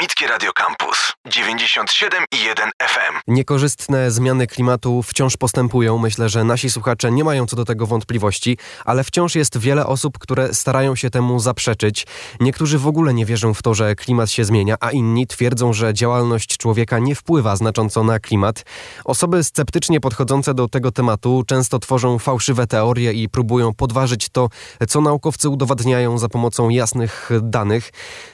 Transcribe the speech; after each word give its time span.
Akademickie 0.00 0.26
Radio 0.26 0.52
Campus 0.52 1.12
97 1.26 2.24
i 2.32 2.44
1 2.44 2.70
FM. 2.82 3.18
Niekorzystne 3.28 4.10
zmiany 4.10 4.46
klimatu 4.46 5.02
wciąż 5.02 5.36
postępują. 5.36 5.98
Myślę, 5.98 6.28
że 6.28 6.44
nasi 6.44 6.70
słuchacze 6.70 7.10
nie 7.10 7.24
mają 7.24 7.46
co 7.46 7.56
do 7.56 7.64
tego 7.64 7.86
wątpliwości, 7.86 8.58
ale 8.84 9.04
wciąż 9.04 9.34
jest 9.34 9.58
wiele 9.58 9.86
osób, 9.86 10.18
które 10.18 10.54
starają 10.54 10.96
się 10.96 11.10
temu 11.10 11.40
zaprzeczyć. 11.40 12.06
Niektórzy 12.40 12.78
w 12.78 12.86
ogóle 12.86 13.14
nie 13.14 13.26
wierzą 13.26 13.54
w 13.54 13.62
to, 13.62 13.74
że 13.74 13.94
klimat 13.94 14.30
się 14.30 14.44
zmienia, 14.44 14.76
a 14.80 14.90
inni 14.90 15.26
twierdzą, 15.26 15.72
że 15.72 15.94
działalność 15.94 16.56
człowieka 16.56 16.98
nie 16.98 17.14
wpływa 17.14 17.56
znacząco 17.56 18.04
na 18.04 18.18
klimat. 18.18 18.64
Osoby 19.04 19.44
sceptycznie 19.44 20.00
podchodzące 20.00 20.54
do 20.54 20.68
tego 20.68 20.92
tematu 20.92 21.42
często 21.46 21.78
tworzą 21.78 22.18
fałszywe 22.18 22.66
teorie 22.66 23.12
i 23.12 23.28
próbują 23.28 23.74
podważyć 23.74 24.28
to, 24.28 24.48
co 24.88 25.00
naukowcy 25.00 25.48
udowadniają 25.48 26.18
za 26.18 26.28
pomocą 26.28 26.68
jasnych 26.68 27.30
danych. 27.42 27.90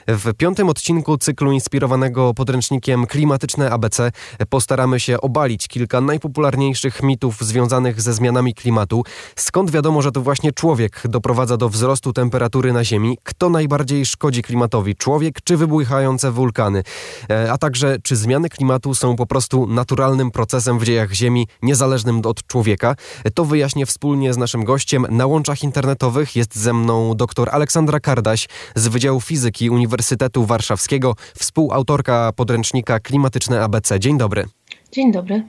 W 0.07 0.33
piątym 0.33 0.69
odcinku 0.69 1.17
cyklu 1.17 1.56
inspirowanego 1.57 2.33
podręcznikiem 2.33 3.07
Klimatyczne 3.07 3.71
ABC 3.71 4.11
postaramy 4.49 4.99
się 4.99 5.21
obalić 5.21 5.67
kilka 5.67 6.01
najpopularniejszych 6.01 7.03
mitów 7.03 7.41
związanych 7.41 8.01
ze 8.01 8.13
zmianami 8.13 8.53
klimatu. 8.53 9.03
Skąd 9.35 9.71
wiadomo, 9.71 10.01
że 10.01 10.11
to 10.11 10.21
właśnie 10.21 10.51
człowiek 10.51 11.01
doprowadza 11.05 11.57
do 11.57 11.69
wzrostu 11.69 12.13
temperatury 12.13 12.73
na 12.73 12.83
Ziemi? 12.83 13.17
Kto 13.23 13.49
najbardziej 13.49 14.05
szkodzi 14.05 14.41
klimatowi? 14.41 14.95
Człowiek 14.95 15.41
czy 15.43 15.57
wybuchające 15.57 16.31
wulkany? 16.31 16.83
E, 17.29 17.51
a 17.51 17.57
także 17.57 17.97
czy 18.03 18.15
zmiany 18.15 18.49
klimatu 18.49 18.95
są 18.95 19.15
po 19.15 19.25
prostu 19.25 19.67
naturalnym 19.67 20.31
procesem 20.31 20.79
w 20.79 20.83
dziejach 20.83 21.13
Ziemi, 21.13 21.47
niezależnym 21.61 22.21
od 22.25 22.47
człowieka? 22.47 22.95
To 23.33 23.45
wyjaśnię 23.45 23.85
wspólnie 23.85 24.33
z 24.33 24.37
naszym 24.37 24.63
gościem. 24.63 25.07
Na 25.09 25.25
łączach 25.25 25.63
internetowych 25.63 26.35
jest 26.35 26.55
ze 26.55 26.73
mną 26.73 27.13
dr 27.15 27.49
Aleksandra 27.51 27.99
Kardaś 27.99 28.47
z 28.75 28.87
Wydziału 28.87 29.21
Fizyki 29.21 29.69
Uniwersytetu 29.69 30.45
Warszawskiego, 30.45 31.15
współautorka 31.47 32.31
podręcznika 32.35 32.99
Klimatyczne 32.99 33.61
ABC. 33.61 33.99
Dzień 33.99 34.17
dobry. 34.17 34.45
Dzień 34.91 35.11
dobry. 35.11 35.43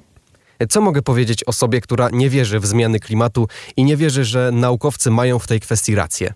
Co 0.68 0.80
mogę 0.80 1.02
powiedzieć 1.02 1.44
osobie, 1.44 1.80
która 1.80 2.08
nie 2.12 2.30
wierzy 2.30 2.60
w 2.60 2.66
zmiany 2.66 3.00
klimatu 3.00 3.48
i 3.76 3.84
nie 3.84 3.96
wierzy, 3.96 4.24
że 4.24 4.50
naukowcy 4.52 5.10
mają 5.10 5.38
w 5.38 5.46
tej 5.46 5.60
kwestii 5.60 5.94
rację? 5.94 6.34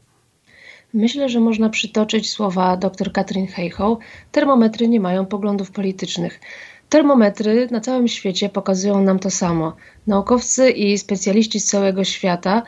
Myślę, 0.95 1.29
że 1.29 1.41
można 1.41 1.69
przytoczyć 1.69 2.31
słowa 2.31 2.77
dr 2.77 3.13
Katrin 3.13 3.47
Heichał. 3.47 3.99
Termometry 4.33 4.89
nie 4.89 5.01
mają 5.01 5.27
poglądów 5.27 5.71
politycznych. 5.71 6.41
Termometry 6.89 7.69
na 7.71 7.81
całym 7.81 8.09
świecie 8.09 8.49
pokazują 8.49 9.03
nam 9.03 9.19
to 9.19 9.31
samo. 9.31 9.77
Naukowcy 10.07 10.71
i 10.71 10.99
specjaliści 10.99 11.61
z 11.61 11.65
całego 11.65 12.05
świata 12.05 12.63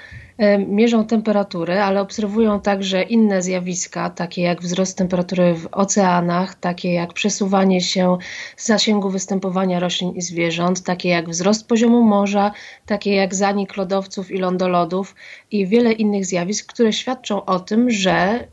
mierzą 0.68 1.06
temperaturę, 1.06 1.84
ale 1.84 2.00
obserwują 2.00 2.60
także 2.60 3.02
inne 3.02 3.42
zjawiska, 3.42 4.10
takie 4.10 4.42
jak 4.42 4.62
wzrost 4.62 4.98
temperatury 4.98 5.54
w 5.54 5.68
oceanach, 5.72 6.54
takie 6.54 6.92
jak 6.92 7.12
przesuwanie 7.12 7.80
się 7.80 8.18
zasięgu 8.56 9.10
występowania 9.10 9.80
roślin 9.80 10.10
i 10.10 10.22
zwierząt, 10.22 10.82
takie 10.82 11.08
jak 11.08 11.30
wzrost 11.30 11.68
poziomu 11.68 12.02
morza, 12.02 12.52
takie 12.86 13.14
jak 13.14 13.34
zanik 13.34 13.76
lodowców 13.76 14.30
i 14.30 14.38
lądolodów 14.38 15.14
i 15.50 15.66
wiele 15.66 15.92
innych 15.92 16.26
zjawisk, 16.26 16.72
które 16.72 16.92
świadczą 16.92 17.44
o 17.44 17.60
tym, 17.60 17.90
że 17.90 18.48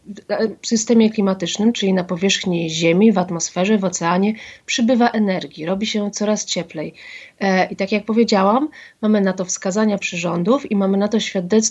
w 0.61 0.67
systemie 0.67 1.09
klimatycznym, 1.09 1.73
czyli 1.73 1.93
na 1.93 2.03
powierzchni 2.03 2.69
Ziemi, 2.69 3.11
w 3.11 3.17
atmosferze, 3.17 3.77
w 3.77 3.85
oceanie, 3.85 4.33
przybywa 4.65 5.09
energii, 5.09 5.65
robi 5.65 5.85
się 5.87 6.11
coraz 6.11 6.45
cieplej. 6.45 6.93
E, 7.39 7.67
I 7.71 7.75
tak 7.75 7.91
jak 7.91 8.05
powiedziałam, 8.05 8.69
mamy 9.01 9.21
na 9.21 9.33
to 9.33 9.45
wskazania 9.45 9.97
przyrządów 9.97 10.71
i 10.71 10.75
mamy 10.75 10.97
na 10.97 11.07
to 11.07 11.19
świadectwo 11.19 11.70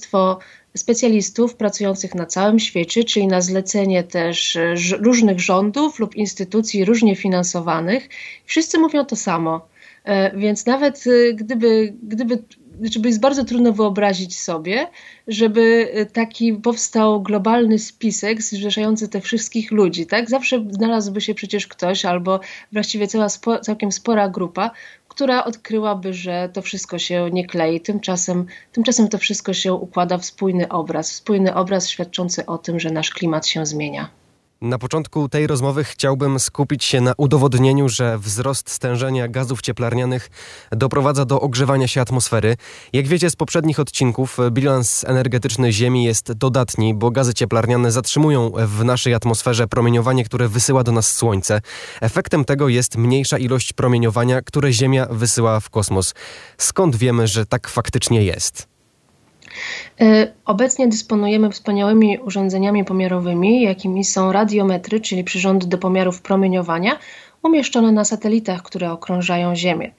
specjalistów 0.77 1.55
pracujących 1.55 2.15
na 2.15 2.27
całym 2.27 2.59
świecie, 2.59 3.05
czyli 3.05 3.27
na 3.27 3.41
zlecenie 3.41 4.05
też 4.05 4.57
e, 4.57 4.75
różnych 5.01 5.41
rządów 5.41 5.99
lub 5.99 6.15
instytucji 6.15 6.85
różnie 6.85 7.17
finansowanych. 7.17 8.09
Wszyscy 8.47 8.79
mówią 8.79 9.05
to 9.05 9.17
samo. 9.17 9.69
E, 10.05 10.37
więc 10.39 10.67
nawet 10.67 11.05
gdyby, 11.35 11.95
gdyby 12.03 12.43
znaczy 12.81 13.01
jest 13.05 13.21
bardzo 13.21 13.45
trudno 13.45 13.73
wyobrazić 13.73 14.41
sobie, 14.41 14.87
żeby 15.29 15.93
taki 16.13 16.53
powstał 16.53 17.23
globalny 17.23 17.79
spisek 17.79 18.43
zrzeszający 18.43 19.09
te 19.09 19.21
wszystkich 19.21 19.73
ludzi, 19.73 20.07
tak? 20.07 20.31
Zawsze 20.31 20.65
znalazłby 20.71 21.21
się 21.21 21.35
przecież 21.35 21.67
ktoś 21.67 22.05
albo 22.05 22.41
właściwie 22.73 23.07
cała 23.07 23.29
spo, 23.29 23.59
całkiem 23.59 23.93
spora 23.93 24.29
grupa, 24.29 24.71
która 25.09 25.45
odkryłaby, 25.45 26.15
że 26.15 26.51
to 26.53 26.63
wszystko 26.63 26.99
się 26.99 27.31
nie 27.33 27.47
klei. 27.47 27.81
Tymczasem, 27.81 28.47
tymczasem 28.73 29.09
to 29.09 29.19
wszystko 29.19 29.55
się 29.55 29.73
układa 29.73 30.19
w 30.19 30.25
spójny 30.25 30.69
obraz, 30.69 31.13
w 31.13 31.15
spójny 31.15 31.55
obraz 31.55 31.89
świadczący 31.89 32.47
o 32.47 32.59
tym, 32.59 32.81
że 32.81 32.91
nasz 32.91 33.11
klimat 33.11 33.47
się 33.47 33.67
zmienia. 33.67 34.20
Na 34.63 34.79
początku 34.79 35.29
tej 35.29 35.47
rozmowy 35.47 35.85
chciałbym 35.85 36.41
skupić 36.41 36.85
się 36.85 37.01
na 37.01 37.15
udowodnieniu, 37.17 37.89
że 37.89 38.19
wzrost 38.19 38.71
stężenia 38.71 39.29
gazów 39.29 39.61
cieplarnianych 39.61 40.31
doprowadza 40.73 41.25
do 41.25 41.41
ogrzewania 41.41 41.89
się 41.89 42.01
atmosfery. 42.01 42.57
Jak 42.93 43.09
wiecie 43.09 43.31
z 43.31 43.37
poprzednich 43.37 43.81
odcinków, 43.81 44.39
bilans 44.51 45.05
energetyczny 45.05 45.73
Ziemi 45.73 46.05
jest 46.05 46.33
dodatni, 46.33 46.95
bo 46.95 47.11
gazy 47.11 47.35
cieplarniane 47.35 47.93
zatrzymują 47.93 48.53
w 48.57 48.85
naszej 48.85 49.15
atmosferze 49.15 49.69
promieniowanie, 49.69 50.25
które 50.25 50.49
wysyła 50.49 50.85
do 50.85 50.93
nas 50.93 51.15
Słońce. 51.15 51.61
Efektem 52.01 52.45
tego 52.45 52.69
jest 52.69 52.97
mniejsza 52.97 53.39
ilość 53.39 53.73
promieniowania, 53.73 54.43
które 54.43 54.73
Ziemia 54.73 55.07
wysyła 55.11 55.61
w 55.61 55.71
kosmos. 55.71 56.15
Skąd 56.59 56.97
wiemy, 56.97 57.27
że 57.27 57.47
tak 57.47 57.69
faktycznie 57.69 58.25
jest? 58.25 58.71
E, 60.01 60.33
obecnie 60.45 60.89
dysponujemy 60.89 61.51
wspaniałymi 61.51 62.19
urządzeniami 62.19 62.85
pomiarowymi, 62.85 63.63
jakimi 63.63 64.05
są 64.05 64.33
radiometry, 64.33 65.01
czyli 65.01 65.25
przyrządy 65.25 65.67
do 65.67 65.79
pomiarów 65.79 66.23
promieniowania, 66.23 66.99
umieszczone 67.43 67.93
na 67.93 68.05
satelitach, 68.05 68.63
które 68.63 68.93
okrążają 68.93 69.57
Ziemię. 69.57 69.91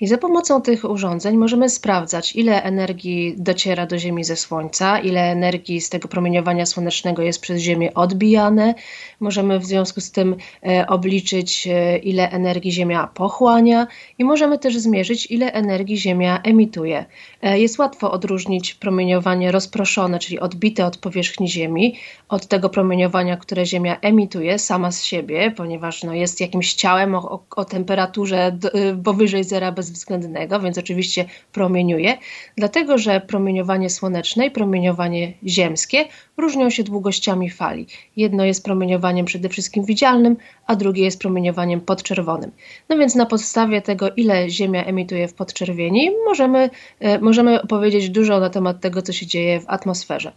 I 0.00 0.06
za 0.06 0.18
pomocą 0.18 0.62
tych 0.62 0.84
urządzeń 0.84 1.36
możemy 1.36 1.70
sprawdzać, 1.70 2.36
ile 2.36 2.62
energii 2.62 3.34
dociera 3.38 3.86
do 3.86 3.98
Ziemi 3.98 4.24
ze 4.24 4.36
Słońca, 4.36 4.98
ile 4.98 5.20
energii 5.20 5.80
z 5.80 5.90
tego 5.90 6.08
promieniowania 6.08 6.66
słonecznego 6.66 7.22
jest 7.22 7.40
przez 7.40 7.60
Ziemię 7.60 7.94
odbijane. 7.94 8.74
Możemy 9.20 9.58
w 9.58 9.64
związku 9.64 10.00
z 10.00 10.10
tym 10.10 10.36
e, 10.66 10.86
obliczyć, 10.86 11.66
e, 11.66 11.98
ile 11.98 12.30
energii 12.30 12.72
Ziemia 12.72 13.08
pochłania 13.14 13.86
i 14.18 14.24
możemy 14.24 14.58
też 14.58 14.78
zmierzyć, 14.78 15.30
ile 15.30 15.52
energii 15.52 15.96
Ziemia 15.96 16.40
emituje. 16.42 17.04
E, 17.42 17.60
jest 17.60 17.78
łatwo 17.78 18.10
odróżnić 18.10 18.74
promieniowanie 18.74 19.52
rozproszone, 19.52 20.18
czyli 20.18 20.40
odbite 20.40 20.86
od 20.86 20.96
powierzchni 20.96 21.48
Ziemi, 21.48 21.94
od 22.28 22.46
tego 22.46 22.68
promieniowania, 22.68 23.36
które 23.36 23.66
Ziemia 23.66 23.96
emituje 24.00 24.58
sama 24.58 24.92
z 24.92 25.04
siebie, 25.04 25.50
ponieważ 25.56 26.02
no, 26.02 26.14
jest 26.14 26.40
jakimś 26.40 26.74
ciałem 26.74 26.85
o, 26.94 27.30
o, 27.30 27.44
o 27.56 27.64
temperaturze 27.64 28.58
y, 28.74 29.02
powyżej 29.02 29.44
zera 29.44 29.72
bezwzględnego, 29.72 30.60
więc 30.60 30.78
oczywiście 30.78 31.24
promieniuje, 31.52 32.18
dlatego 32.56 32.98
że 32.98 33.20
promieniowanie 33.20 33.90
słoneczne 33.90 34.46
i 34.46 34.50
promieniowanie 34.50 35.32
ziemskie 35.46 36.04
różnią 36.36 36.70
się 36.70 36.84
długościami 36.84 37.50
fali. 37.50 37.86
Jedno 38.16 38.44
jest 38.44 38.64
promieniowaniem 38.64 39.26
przede 39.26 39.48
wszystkim 39.48 39.84
widzialnym, 39.84 40.36
a 40.66 40.76
drugie 40.76 41.04
jest 41.04 41.20
promieniowaniem 41.20 41.80
podczerwonym. 41.80 42.50
No 42.88 42.98
więc 42.98 43.14
na 43.14 43.26
podstawie 43.26 43.82
tego, 43.82 44.10
ile 44.16 44.50
Ziemia 44.50 44.84
emituje 44.84 45.28
w 45.28 45.34
podczerwieni, 45.34 46.10
możemy, 46.26 46.70
y, 47.04 47.18
możemy 47.20 47.60
powiedzieć 47.68 48.10
dużo 48.10 48.40
na 48.40 48.50
temat 48.50 48.80
tego, 48.80 49.02
co 49.02 49.12
się 49.12 49.26
dzieje 49.26 49.60
w 49.60 49.64
atmosferze. 49.66 50.32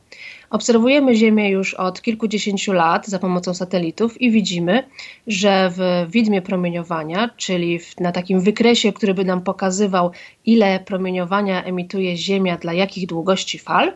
Obserwujemy 0.50 1.16
Ziemię 1.16 1.50
już 1.50 1.74
od 1.74 2.02
kilkudziesięciu 2.02 2.74
lat 2.74 3.08
za 3.08 3.20
pomocą 3.20 3.54
satelitów 3.54 4.22
i 4.22 4.32
widzimy, 4.32 4.84
że 5.28 5.72
w 5.78 6.12
widmie 6.12 6.42
promieniowania, 6.42 7.30
czyli 7.38 7.80
w, 7.80 8.00
na 8.00 8.12
takim 8.12 8.42
wykresie, 8.42 8.94
który 8.94 9.14
by 9.14 9.26
nam 9.26 9.42
pokazywał, 9.42 10.12
ile 10.46 10.80
promieniowania 10.80 11.64
emituje 11.64 12.18
Ziemia 12.18 12.58
dla 12.58 12.74
jakich 12.74 13.08
długości 13.08 13.60
fal, 13.60 13.94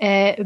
e, 0.00 0.36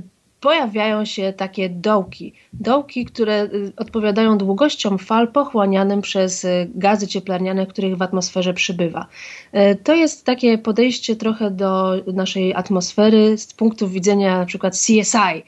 pojawiają 0.47 1.05
się 1.05 1.33
takie 1.33 1.69
dołki. 1.69 2.33
Dołki, 2.53 3.05
które 3.05 3.43
y, 3.45 3.73
odpowiadają 3.77 4.39
długościom 4.39 4.99
fal 4.99 5.29
pochłanianym 5.29 6.03
przez 6.03 6.45
y, 6.45 6.71
gazy 6.75 7.07
cieplarniane, 7.07 7.67
których 7.67 7.97
w 7.97 8.03
atmosferze 8.03 8.55
przybywa. 8.55 9.07
Y, 9.55 9.77
to 9.85 9.95
jest 9.95 10.25
takie 10.25 10.59
podejście 10.59 11.17
trochę 11.17 11.51
do 11.51 11.95
naszej 12.13 12.55
atmosfery 12.55 13.39
z 13.39 13.55
punktu 13.55 13.89
widzenia 13.89 14.39
na 14.39 14.47
przykład 14.47 14.75
CSI. 14.75 15.43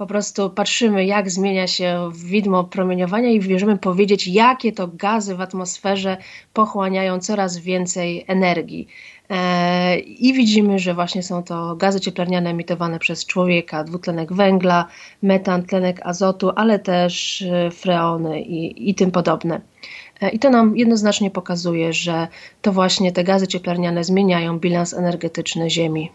Po 0.00 0.06
prostu 0.06 0.50
patrzymy, 0.50 1.04
jak 1.04 1.30
zmienia 1.30 1.66
się 1.66 2.10
widmo 2.14 2.64
promieniowania 2.64 3.30
i 3.30 3.40
wierzymy 3.40 3.78
powiedzieć, 3.78 4.26
jakie 4.26 4.72
to 4.72 4.88
gazy 4.88 5.36
w 5.36 5.40
atmosferze 5.40 6.16
pochłaniają 6.52 7.18
coraz 7.18 7.58
więcej 7.58 8.24
energii. 8.26 8.88
E, 9.30 9.98
I 9.98 10.32
widzimy, 10.32 10.78
że 10.78 10.94
właśnie 10.94 11.22
są 11.22 11.42
to 11.42 11.76
gazy 11.76 12.00
cieplarniane 12.00 12.50
emitowane 12.50 12.98
przez 12.98 13.26
człowieka, 13.26 13.84
dwutlenek 13.84 14.32
węgla, 14.32 14.86
metan, 15.22 15.62
tlenek 15.62 16.06
azotu, 16.06 16.50
ale 16.56 16.78
też 16.78 17.42
e, 17.42 17.70
freony 17.70 18.40
i, 18.40 18.90
i 18.90 18.94
tym 18.94 19.10
podobne. 19.10 19.60
E, 20.20 20.28
I 20.28 20.38
to 20.38 20.50
nam 20.50 20.76
jednoznacznie 20.76 21.30
pokazuje, 21.30 21.92
że 21.92 22.28
to 22.62 22.72
właśnie 22.72 23.12
te 23.12 23.24
gazy 23.24 23.46
cieplarniane 23.46 24.04
zmieniają 24.04 24.58
bilans 24.58 24.94
energetyczny 24.94 25.70
Ziemi. 25.70 26.10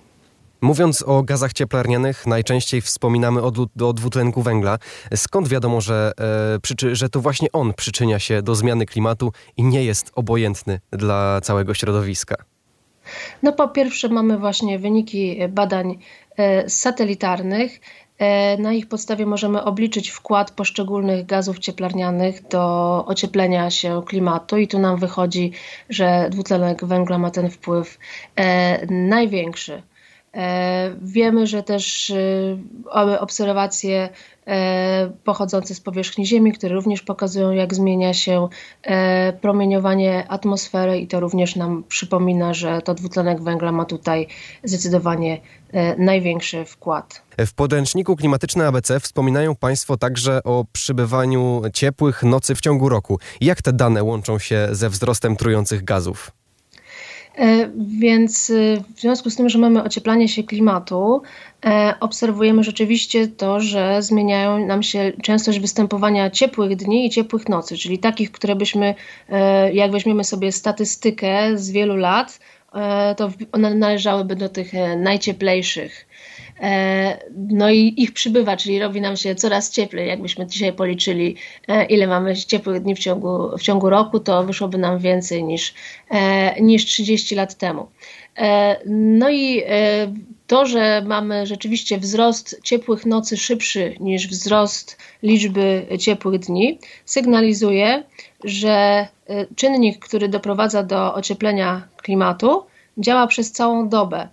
Mówiąc 0.66 1.04
o 1.04 1.24
gazach 1.24 1.54
cieplarnianych, 1.54 2.28
najczęściej 2.28 2.82
wspominamy 2.82 3.42
o, 3.42 3.52
o 3.82 3.94
dwutlenku 3.94 4.42
węgla. 4.42 4.78
Skąd 5.16 5.48
wiadomo, 5.48 5.82
że, 5.82 6.12
e, 6.90 6.96
że 6.96 7.10
to 7.10 7.22
właśnie 7.22 7.52
on 7.52 7.74
przyczynia 7.74 8.20
się 8.20 8.42
do 8.42 8.56
zmiany 8.56 8.86
klimatu 8.86 9.32
i 9.58 9.64
nie 9.64 9.84
jest 9.84 10.12
obojętny 10.16 10.80
dla 10.92 11.42
całego 11.42 11.74
środowiska? 11.74 12.36
No 13.44 13.54
po 13.54 13.68
pierwsze 13.68 14.10
mamy 14.10 14.38
właśnie 14.38 14.80
wyniki 14.80 15.38
badań 15.50 16.00
e, 16.38 16.70
satelitarnych. 16.70 17.80
E, 18.18 18.58
na 18.58 18.74
ich 18.74 18.88
podstawie 18.88 19.26
możemy 19.26 19.64
obliczyć 19.64 20.10
wkład 20.10 20.52
poszczególnych 20.52 21.26
gazów 21.26 21.60
cieplarnianych 21.60 22.48
do 22.48 23.04
ocieplenia 23.08 23.70
się 23.70 24.02
klimatu, 24.06 24.58
i 24.58 24.68
tu 24.68 24.80
nam 24.80 24.98
wychodzi, 24.98 25.52
że 25.90 26.28
dwutlenek 26.32 26.86
węgla 26.86 27.18
ma 27.18 27.32
ten 27.32 27.50
wpływ 27.50 27.98
e, 28.36 28.86
największy. 28.94 29.82
Wiemy, 31.02 31.48
że 31.48 31.64
też 31.64 32.14
obserwacje 33.20 34.10
E, 34.48 35.12
pochodzące 35.24 35.76
z 35.76 35.80
powierzchni 35.80 36.26
Ziemi, 36.26 36.54
które 36.54 36.76
również 36.76 37.02
pokazują, 37.02 37.52
jak 37.52 37.74
zmienia 37.74 38.14
się 38.14 38.48
e, 38.84 39.34
promieniowanie 39.34 40.28
atmosfery, 40.28 41.00
i 41.00 41.08
to 41.08 41.20
również 41.20 41.56
nam 41.56 41.84
przypomina, 41.88 42.54
że 42.54 42.82
to 42.82 42.94
dwutlenek 42.94 43.42
węgla 43.42 43.72
ma 43.72 43.86
tutaj 43.86 44.28
zdecydowanie 44.64 45.42
e, 45.72 45.96
największy 45.98 46.66
wkład. 46.66 47.22
W 47.38 47.54
podręczniku 47.54 48.16
Klimatyczne 48.16 48.68
ABC 48.68 49.00
wspominają 49.00 49.56
Państwo 49.56 49.98
także 49.98 50.44
o 50.44 50.66
przybywaniu 50.72 51.62
ciepłych 51.74 52.24
nocy 52.24 52.56
w 52.56 52.62
ciągu 52.62 52.90
roku. 52.90 53.20
Jak 53.42 53.62
te 53.62 53.74
dane 53.74 54.04
łączą 54.04 54.40
się 54.40 54.68
ze 54.72 54.90
wzrostem 54.90 55.36
trujących 55.36 55.84
gazów? 55.84 56.32
E, 57.38 57.70
więc 57.78 58.50
e, 58.50 58.84
w 58.96 59.00
związku 59.00 59.30
z 59.30 59.36
tym, 59.36 59.50
że 59.50 59.60
mamy 59.60 59.84
ocieplanie 59.84 60.28
się 60.28 60.44
klimatu, 60.44 61.22
e, 61.66 61.94
obserwujemy 62.00 62.64
rzeczywiście 62.64 63.28
to, 63.28 63.60
że 63.60 64.02
zmieniają 64.02 64.66
nam 64.66 64.84
się 64.84 65.12
częstość 65.24 65.60
występowania 65.60 66.30
ciepłych 66.30 66.76
dni 66.76 67.06
i 67.06 67.10
ciepłych 67.10 67.50
nocy, 67.50 67.78
czyli 67.78 68.00
takich, 68.00 68.32
które 68.32 68.56
byśmy, 68.56 68.96
jak 69.74 69.92
weźmiemy 69.92 70.24
sobie 70.24 70.52
statystykę 70.52 71.58
z 71.58 71.72
wielu 71.72 71.96
lat, 71.96 72.40
to 73.18 73.32
one 73.52 73.76
należałyby 73.76 74.36
do 74.36 74.50
tych 74.50 74.72
najcieplejszych. 74.98 76.08
E, 76.60 77.18
no 77.36 77.70
i 77.70 77.94
ich 77.98 78.14
przybywa, 78.14 78.58
czyli 78.58 78.80
robi 78.80 79.02
nam 79.02 79.18
się 79.18 79.36
coraz 79.36 79.72
cieplej. 79.72 80.08
Jakbyśmy 80.08 80.46
dzisiaj 80.46 80.74
policzyli, 80.74 81.36
e, 81.68 81.86
ile 81.86 82.08
mamy 82.08 82.36
ciepłych 82.36 82.82
dni 82.82 82.96
w 82.96 83.00
ciągu, 83.00 83.58
w 83.58 83.62
ciągu 83.62 83.90
roku, 83.90 84.20
to 84.20 84.44
wyszłoby 84.44 84.78
nam 84.78 85.00
więcej 85.00 85.44
niż, 85.44 85.74
e, 86.10 86.62
niż 86.62 86.86
30 86.86 87.36
lat 87.36 87.56
temu. 87.56 87.88
No 88.86 89.30
i 89.30 89.64
to, 90.48 90.66
że 90.66 91.04
mamy 91.06 91.46
rzeczywiście 91.46 91.98
wzrost 91.98 92.62
ciepłych 92.64 93.06
nocy 93.06 93.38
szybszy 93.38 93.96
niż 94.00 94.28
wzrost 94.28 94.98
liczby 95.24 95.86
ciepłych 96.00 96.40
dni, 96.40 96.80
sygnalizuje, 97.06 98.04
że 98.44 99.08
czynnik, 99.56 100.06
który 100.06 100.30
doprowadza 100.30 100.84
do 100.84 101.14
ocieplenia 101.14 101.88
klimatu, 101.98 102.64
działa 102.98 103.28
przez 103.28 103.52
całą 103.52 103.90
dobę. 103.90 104.28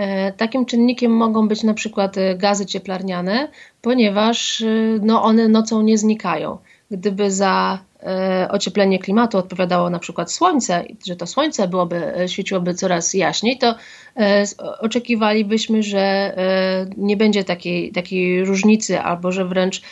E, 0.00 0.32
takim 0.32 0.66
czynnikiem 0.66 1.12
mogą 1.12 1.48
być 1.48 1.62
na 1.62 1.74
przykład 1.74 2.18
e, 2.18 2.36
gazy 2.36 2.66
cieplarniane, 2.66 3.48
ponieważ 3.82 4.60
e, 4.60 4.66
no, 5.02 5.22
one 5.22 5.48
nocą 5.48 5.82
nie 5.82 5.98
znikają. 5.98 6.58
Gdyby 6.90 7.30
za 7.30 7.78
ocieplenie 8.48 8.98
klimatu 8.98 9.38
odpowiadało 9.38 9.90
na 9.90 9.98
przykład 9.98 10.32
słońce, 10.32 10.84
że 11.06 11.16
to 11.16 11.26
słońce 11.26 11.68
byłoby, 11.68 12.14
świeciłoby 12.26 12.74
coraz 12.74 13.14
jaśniej, 13.14 13.58
to 13.58 13.74
oczekiwalibyśmy, 14.80 15.82
że 15.82 16.34
nie 16.96 17.16
będzie 17.16 17.44
takiej, 17.44 17.92
takiej 17.92 18.44
różnicy, 18.44 19.00
albo 19.00 19.32
że 19.32 19.44
wręcz 19.44 19.82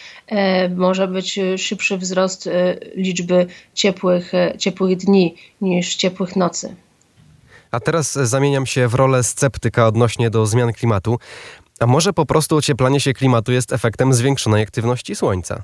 może 0.76 1.08
być 1.08 1.40
szybszy 1.56 1.98
wzrost 1.98 2.48
liczby 2.94 3.46
ciepłych, 3.74 4.32
ciepłych 4.58 4.96
dni 4.96 5.34
niż 5.60 5.96
ciepłych 5.96 6.36
nocy. 6.36 6.74
A 7.70 7.80
teraz 7.80 8.12
zamieniam 8.12 8.66
się 8.66 8.88
w 8.88 8.94
rolę 8.94 9.22
sceptyka 9.22 9.86
odnośnie 9.86 10.30
do 10.30 10.46
zmian 10.46 10.72
klimatu. 10.72 11.18
A 11.80 11.86
może 11.86 12.12
po 12.12 12.26
prostu 12.26 12.56
ocieplanie 12.56 13.00
się 13.00 13.12
klimatu 13.12 13.52
jest 13.52 13.72
efektem 13.72 14.14
zwiększonej 14.14 14.62
aktywności 14.62 15.16
Słońca? 15.16 15.62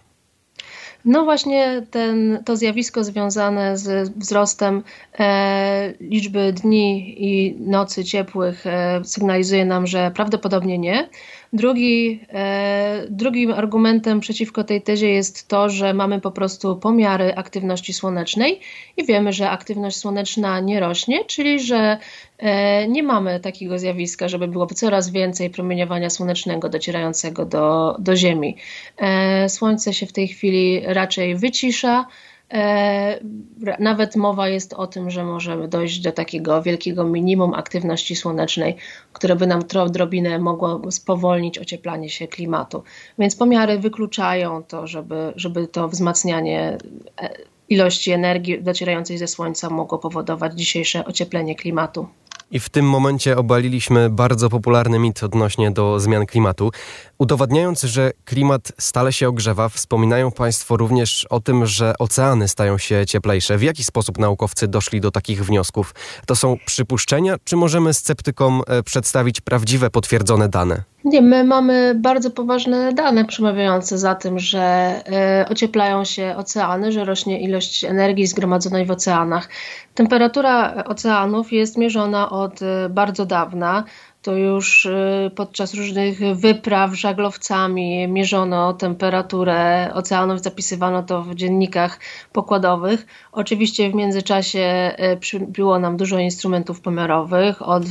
No 1.04 1.24
właśnie 1.24 1.86
ten, 1.90 2.42
to 2.44 2.56
zjawisko 2.56 3.04
związane 3.04 3.78
z 3.78 4.08
wzrostem 4.08 4.82
e, 5.18 5.94
liczby 6.00 6.52
dni 6.52 7.14
i 7.18 7.56
nocy 7.60 8.04
ciepłych 8.04 8.66
e, 8.66 9.00
sygnalizuje 9.04 9.64
nam, 9.64 9.86
że 9.86 10.10
prawdopodobnie 10.14 10.78
nie. 10.78 11.08
Drugi, 11.54 12.20
e, 12.32 13.06
drugim 13.10 13.52
argumentem 13.52 14.20
przeciwko 14.20 14.64
tej 14.64 14.82
tezie 14.82 15.08
jest 15.10 15.48
to, 15.48 15.68
że 15.68 15.94
mamy 15.94 16.20
po 16.20 16.30
prostu 16.30 16.76
pomiary 16.76 17.34
aktywności 17.34 17.92
słonecznej 17.92 18.60
i 18.96 19.04
wiemy, 19.04 19.32
że 19.32 19.50
aktywność 19.50 19.96
słoneczna 19.96 20.60
nie 20.60 20.80
rośnie, 20.80 21.24
czyli 21.24 21.60
że 21.60 21.98
e, 22.38 22.88
nie 22.88 23.02
mamy 23.02 23.40
takiego 23.40 23.78
zjawiska, 23.78 24.28
żeby 24.28 24.48
było 24.48 24.66
coraz 24.66 25.10
więcej 25.10 25.50
promieniowania 25.50 26.10
słonecznego 26.10 26.68
docierającego 26.68 27.44
do, 27.44 27.96
do 27.98 28.16
Ziemi. 28.16 28.56
E, 28.98 29.48
słońce 29.48 29.92
się 29.94 30.06
w 30.06 30.12
tej 30.12 30.28
chwili 30.28 30.82
raczej 30.86 31.36
wycisza. 31.36 32.06
E, 32.52 33.20
nawet 33.78 34.16
mowa 34.16 34.48
jest 34.48 34.72
o 34.72 34.86
tym, 34.86 35.10
że 35.10 35.24
możemy 35.24 35.68
dojść 35.68 36.00
do 36.00 36.12
takiego 36.12 36.62
wielkiego 36.62 37.04
minimum 37.04 37.54
aktywności 37.54 38.16
słonecznej, 38.16 38.76
które 39.12 39.36
by 39.36 39.46
nam 39.46 39.62
odrobinę 39.80 40.38
mogło 40.38 40.90
spowolnić 40.90 41.58
ocieplanie 41.58 42.10
się 42.10 42.28
klimatu. 42.28 42.82
Więc 43.18 43.36
pomiary 43.36 43.78
wykluczają 43.78 44.62
to, 44.62 44.86
żeby, 44.86 45.32
żeby 45.36 45.68
to 45.68 45.88
wzmacnianie 45.88 46.78
e, 47.20 47.30
ilości 47.68 48.10
energii 48.10 48.62
docierającej 48.62 49.18
ze 49.18 49.26
Słońca 49.26 49.70
mogło 49.70 49.98
powodować 49.98 50.54
dzisiejsze 50.54 51.04
ocieplenie 51.04 51.54
klimatu. 51.54 52.08
I 52.50 52.60
w 52.60 52.68
tym 52.68 52.88
momencie 52.88 53.36
obaliliśmy 53.36 54.10
bardzo 54.10 54.48
popularny 54.48 54.98
mit 54.98 55.22
odnośnie 55.22 55.70
do 55.70 56.00
zmian 56.00 56.26
klimatu. 56.26 56.70
Udowadniając, 57.18 57.82
że 57.82 58.12
klimat 58.24 58.72
stale 58.78 59.12
się 59.12 59.28
ogrzewa, 59.28 59.68
wspominają 59.68 60.30
Państwo 60.30 60.76
również 60.76 61.26
o 61.30 61.40
tym, 61.40 61.66
że 61.66 61.94
oceany 61.98 62.48
stają 62.48 62.78
się 62.78 63.06
cieplejsze. 63.06 63.58
W 63.58 63.62
jaki 63.62 63.84
sposób 63.84 64.18
naukowcy 64.18 64.68
doszli 64.68 65.00
do 65.00 65.10
takich 65.10 65.44
wniosków? 65.44 65.94
To 66.26 66.36
są 66.36 66.56
przypuszczenia, 66.66 67.36
czy 67.44 67.56
możemy 67.56 67.94
sceptykom 67.94 68.62
e, 68.66 68.82
przedstawić 68.82 69.40
prawdziwe, 69.40 69.90
potwierdzone 69.90 70.48
dane? 70.48 70.93
Nie, 71.04 71.22
my 71.22 71.44
mamy 71.44 71.94
bardzo 71.94 72.30
poważne 72.30 72.92
dane 72.92 73.24
przemawiające 73.24 73.98
za 73.98 74.14
tym, 74.14 74.38
że 74.38 74.60
e, 74.60 75.46
ocieplają 75.50 76.04
się 76.04 76.34
oceany, 76.36 76.92
że 76.92 77.04
rośnie 77.04 77.40
ilość 77.40 77.84
energii 77.84 78.26
zgromadzonej 78.26 78.86
w 78.86 78.90
oceanach. 78.90 79.48
Temperatura 79.94 80.84
oceanów 80.84 81.52
jest 81.52 81.78
mierzona 81.78 82.30
od 82.30 82.62
e, 82.62 82.88
bardzo 82.88 83.26
dawna 83.26 83.84
to 84.24 84.36
już 84.36 84.86
y, 84.86 85.30
podczas 85.34 85.74
różnych 85.74 86.18
wypraw 86.36 86.94
żaglowcami 86.94 88.08
mierzono 88.08 88.72
temperaturę 88.72 89.90
oceanów, 89.94 90.40
zapisywano 90.40 91.02
to 91.02 91.22
w 91.22 91.34
dziennikach 91.34 92.00
pokładowych. 92.32 93.06
Oczywiście 93.32 93.90
w 93.90 93.94
międzyczasie 93.94 94.94
y, 95.14 95.16
przybyło 95.16 95.78
nam 95.78 95.96
dużo 95.96 96.18
instrumentów 96.18 96.80
pomiarowych. 96.80 97.62
Od 97.62 97.84
y, 97.84 97.88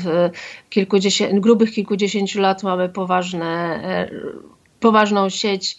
kilkudziesięciu, 0.70 1.42
grubych 1.42 1.72
kilkudziesięciu 1.72 2.42
lat 2.42 2.64
mamy 2.64 2.90
poważne, 2.90 3.80
poważną 4.80 5.30
sieć 5.30 5.78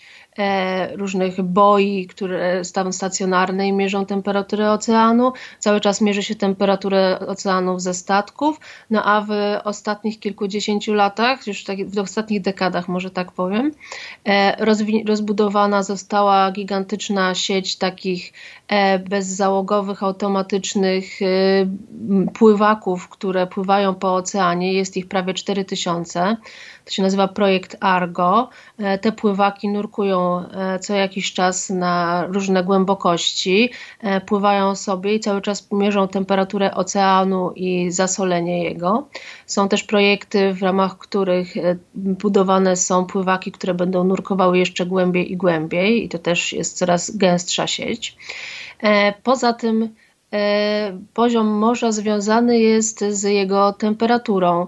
różnych 0.95 1.43
boi, 1.43 2.07
które 2.07 2.64
staną 2.64 2.93
stacjonarne 2.93 3.69
i 3.69 3.73
mierzą 3.73 4.07
temperaturę 4.07 4.71
oceanu. 4.71 5.33
Cały 5.59 5.81
czas 5.81 6.00
mierzy 6.00 6.23
się 6.23 6.35
temperaturę 6.35 7.19
oceanów 7.26 7.83
ze 7.83 7.95
statków, 7.95 8.61
no 8.91 9.05
a 9.05 9.21
w 9.21 9.31
ostatnich 9.64 10.21
kilkudziesięciu 10.21 10.95
latach, 10.95 11.47
już 11.47 11.64
w 11.87 11.99
ostatnich 11.99 12.43
dekadach 12.43 12.88
może 12.88 13.11
tak 13.11 13.33
powiem, 13.33 13.73
e, 14.25 14.64
rozbudowana 15.07 15.83
została 15.83 16.50
gigantyczna 16.50 17.35
sieć 17.35 17.76
takich 17.76 18.33
e, 18.69 18.99
bezzałogowych, 18.99 20.03
automatycznych 20.03 21.05
pływaków, 22.35 23.09
które 23.09 23.47
pływają 23.47 23.95
po 23.95 24.14
oceanie. 24.14 24.73
Jest 24.73 24.97
ich 24.97 25.09
prawie 25.09 25.35
4000. 25.35 26.37
To 26.85 26.91
się 26.91 27.03
nazywa 27.03 27.29
projekt 27.29 27.76
Argo. 27.81 28.49
E, 28.79 28.99
te 28.99 29.12
pływaki 29.12 29.69
nurkują 29.69 30.24
e, 30.54 30.78
co 30.78 30.95
jakiś 30.95 31.33
czas 31.33 31.71
na 31.71 32.26
różne 32.26 32.64
głębokości, 32.64 33.71
e, 34.00 34.21
pływają 34.21 34.75
sobie 34.75 35.14
i 35.14 35.21
cały 35.21 35.43
czas 35.43 35.73
mierzą 35.73 36.09
temperaturę 36.09 36.75
oceanu 36.75 37.52
i 37.57 37.90
zasolenie 37.90 38.64
jego. 38.64 39.09
Są 39.47 39.69
też 39.69 39.85
projekty, 39.85 40.54
w 40.54 40.62
ramach 40.62 40.99
których 40.99 41.54
budowane 41.95 42.76
są 42.76 43.07
pływaki, 43.07 43.52
które 43.52 43.75
będą 43.75 44.04
nurkowały 44.04 44.59
jeszcze 44.59 44.87
głębiej 44.87 45.33
i 45.33 45.37
głębiej, 45.37 46.04
i 46.04 46.09
to 46.09 46.19
też 46.19 46.52
jest 46.52 46.78
coraz 46.78 47.16
gęstsza 47.16 47.66
sieć. 47.66 48.16
Poza 49.23 49.52
tym 49.52 49.95
poziom 51.14 51.47
morza 51.47 51.93
związany 51.93 52.59
jest 52.59 53.04
z 53.11 53.23
jego 53.23 53.73
temperaturą. 53.73 54.66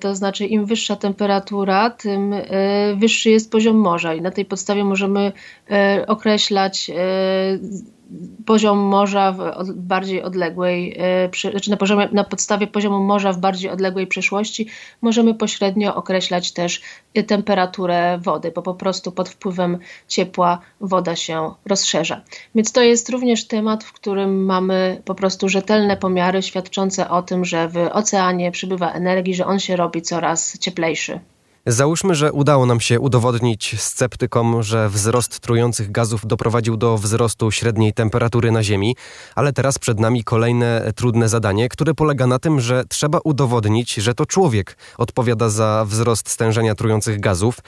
To 0.00 0.14
znaczy 0.14 0.46
im 0.46 0.66
wyższa 0.66 0.96
temperatura, 0.96 1.90
tym 1.90 2.34
wyższy 2.96 3.30
jest 3.30 3.50
poziom 3.50 3.76
morza 3.76 4.14
i 4.14 4.22
na 4.22 4.30
tej 4.30 4.44
podstawie 4.44 4.84
możemy 4.84 5.32
określać 6.06 6.90
poziom 8.46 8.78
morza 8.78 9.32
w 9.32 9.72
bardziej 9.74 10.22
odległej, 10.22 10.96
e, 11.44 11.50
znaczy 11.50 11.70
na, 11.70 11.76
poziomie, 11.76 12.08
na 12.12 12.24
podstawie 12.24 12.66
poziomu 12.66 13.00
morza 13.00 13.32
w 13.32 13.38
bardziej 13.38 13.70
odległej 13.70 14.06
przeszłości 14.06 14.66
możemy 15.02 15.34
pośrednio 15.34 15.94
określać 15.94 16.52
też 16.52 16.82
temperaturę 17.26 18.18
wody, 18.18 18.52
bo 18.54 18.62
po 18.62 18.74
prostu 18.74 19.12
pod 19.12 19.28
wpływem 19.28 19.78
ciepła 20.08 20.60
woda 20.80 21.16
się 21.16 21.54
rozszerza. 21.66 22.20
Więc 22.54 22.72
to 22.72 22.82
jest 22.82 23.08
również 23.08 23.46
temat, 23.46 23.84
w 23.84 23.92
którym 23.92 24.44
mamy 24.44 25.02
po 25.04 25.14
prostu 25.14 25.48
rzetelne 25.48 25.96
pomiary 25.96 26.42
świadczące 26.42 27.10
o 27.10 27.22
tym, 27.22 27.44
że 27.44 27.68
w 27.68 27.76
oceanie 27.92 28.50
przybywa 28.50 28.92
energii, 28.92 29.34
że 29.34 29.46
on 29.46 29.58
się 29.58 29.76
robi 29.76 30.02
coraz 30.02 30.58
cieplejszy. 30.58 31.20
Załóżmy, 31.66 32.14
że 32.14 32.32
udało 32.32 32.66
nam 32.66 32.80
się 32.80 33.00
udowodnić 33.00 33.80
sceptykom, 33.80 34.62
że 34.62 34.88
wzrost 34.88 35.40
trujących 35.40 35.92
gazów 35.92 36.26
doprowadził 36.26 36.76
do 36.76 36.98
wzrostu 36.98 37.50
średniej 37.50 37.92
temperatury 37.92 38.52
na 38.52 38.62
Ziemi, 38.62 38.96
ale 39.34 39.52
teraz 39.52 39.78
przed 39.78 40.00
nami 40.00 40.24
kolejne 40.24 40.92
trudne 40.96 41.28
zadanie, 41.28 41.68
które 41.68 41.94
polega 41.94 42.26
na 42.26 42.38
tym, 42.38 42.60
że 42.60 42.84
trzeba 42.88 43.18
udowodnić, 43.24 43.94
że 43.94 44.14
to 44.14 44.26
człowiek 44.26 44.76
odpowiada 44.98 45.48
za 45.48 45.84
wzrost 45.88 46.30
stężenia 46.30 46.74
trujących 46.74 47.20
gazów. 47.20 47.58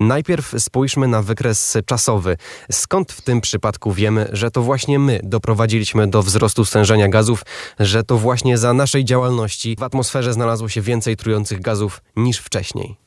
Najpierw 0.00 0.54
spójrzmy 0.58 1.08
na 1.08 1.22
wykres 1.22 1.76
czasowy. 1.86 2.36
Skąd 2.72 3.12
w 3.12 3.20
tym 3.20 3.40
przypadku 3.40 3.92
wiemy, 3.92 4.28
że 4.32 4.50
to 4.50 4.62
właśnie 4.62 4.98
my 4.98 5.20
doprowadziliśmy 5.22 6.06
do 6.06 6.22
wzrostu 6.22 6.64
stężenia 6.64 7.08
gazów, 7.08 7.42
że 7.78 8.04
to 8.04 8.18
właśnie 8.18 8.58
za 8.58 8.72
naszej 8.72 9.04
działalności 9.04 9.76
w 9.78 9.82
atmosferze 9.82 10.32
znalazło 10.32 10.68
się 10.68 10.80
więcej 10.80 11.16
trujących 11.16 11.60
gazów 11.60 12.02
niż 12.16 12.38
wcześniej? 12.38 13.03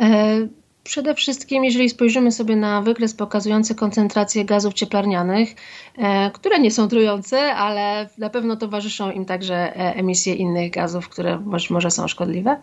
E, 0.00 0.48
przede 0.84 1.14
wszystkim, 1.14 1.64
jeżeli 1.64 1.88
spojrzymy 1.90 2.32
sobie 2.32 2.56
na 2.56 2.82
wykres 2.82 3.14
pokazujący 3.14 3.74
koncentrację 3.74 4.44
gazów 4.44 4.74
cieplarnianych, 4.74 5.48
e, 5.98 6.30
które 6.30 6.58
nie 6.58 6.70
są 6.70 6.88
trujące, 6.88 7.54
ale 7.54 8.08
na 8.18 8.30
pewno 8.30 8.56
towarzyszą 8.56 9.10
im 9.10 9.24
także 9.24 9.54
e, 9.54 9.94
emisje 9.94 10.34
innych 10.34 10.70
gazów, 10.70 11.08
które 11.08 11.42
może 11.70 11.90
są 11.90 12.08
szkodliwe. 12.08 12.60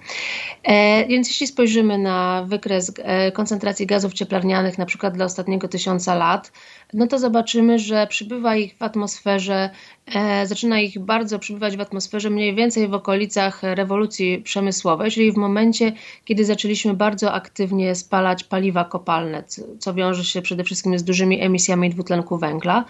Więc 1.09 1.27
jeśli 1.27 1.47
spojrzymy 1.47 1.97
na 1.97 2.45
wykres 2.47 2.93
koncentracji 3.33 3.85
gazów 3.85 4.13
cieplarnianych, 4.13 4.77
na 4.77 4.85
przykład 4.85 5.13
dla 5.13 5.25
ostatniego 5.25 5.67
tysiąca 5.67 6.15
lat, 6.15 6.51
no 6.95 7.07
to 7.07 7.19
zobaczymy, 7.19 7.79
że 7.79 8.07
przybywa 8.07 8.55
ich 8.55 8.77
w 8.77 8.83
atmosferze, 8.83 9.69
e, 10.15 10.47
zaczyna 10.47 10.79
ich 10.79 10.99
bardzo 10.99 11.39
przybywać 11.39 11.77
w 11.77 11.81
atmosferze 11.81 12.29
mniej 12.29 12.55
więcej 12.55 12.87
w 12.87 12.93
okolicach 12.93 13.63
rewolucji 13.63 14.41
przemysłowej, 14.41 15.11
czyli 15.11 15.31
w 15.31 15.37
momencie, 15.37 15.93
kiedy 16.25 16.45
zaczęliśmy 16.45 16.93
bardzo 16.93 17.33
aktywnie 17.33 17.95
spalać 17.95 18.43
paliwa 18.43 18.85
kopalne, 18.85 19.43
co 19.79 19.93
wiąże 19.93 20.23
się 20.23 20.41
przede 20.41 20.63
wszystkim 20.63 20.99
z 20.99 21.03
dużymi 21.03 21.41
emisjami 21.41 21.89
dwutlenku 21.89 22.37
węgla, 22.37 22.85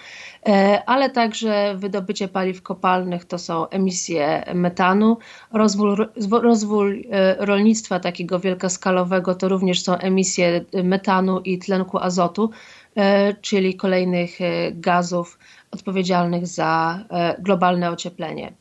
e, 0.45 0.83
ale 0.85 1.09
także 1.09 1.75
wydobycie 1.77 2.27
paliw 2.27 2.61
kopalnych 2.61 3.25
to 3.25 3.37
są 3.37 3.69
emisje 3.69 4.43
metanu, 4.53 5.17
rozwój, 5.53 5.95
rozwój 6.31 7.07
e, 7.11 7.45
rolnictwa 7.45 7.99
takiego 7.99 8.39
wielkoskalowego 8.39 9.35
to 9.35 9.49
również 9.49 9.83
są 9.83 9.97
emisje 9.97 10.65
metanu 10.83 11.39
i 11.39 11.59
tlenku 11.59 11.97
azotu, 11.97 12.49
czyli 13.41 13.75
kolejnych 13.75 14.41
e, 14.41 14.71
gazów 14.71 15.39
odpowiedzialnych 15.71 16.47
za 16.47 16.99
e, 17.09 17.35
globalne 17.41 17.91
ocieplenie. 17.91 18.53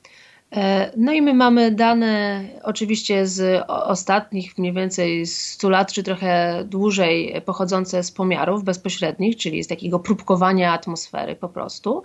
No 0.97 1.13
i 1.13 1.23
my 1.23 1.35
mamy 1.35 1.71
dane 1.71 2.45
oczywiście 2.63 3.27
z 3.27 3.65
ostatnich 3.69 4.59
mniej 4.59 4.73
więcej 4.73 5.27
100 5.27 5.69
lat, 5.69 5.93
czy 5.93 6.03
trochę 6.03 6.65
dłużej, 6.65 7.43
pochodzące 7.45 8.03
z 8.03 8.13
pomiarów 8.13 8.65
bezpośrednich, 8.65 9.37
czyli 9.37 9.65
z 9.65 9.67
takiego 9.67 9.99
próbkowania 9.99 10.73
atmosfery 10.73 11.37
po 11.37 11.49
prostu. 11.49 12.03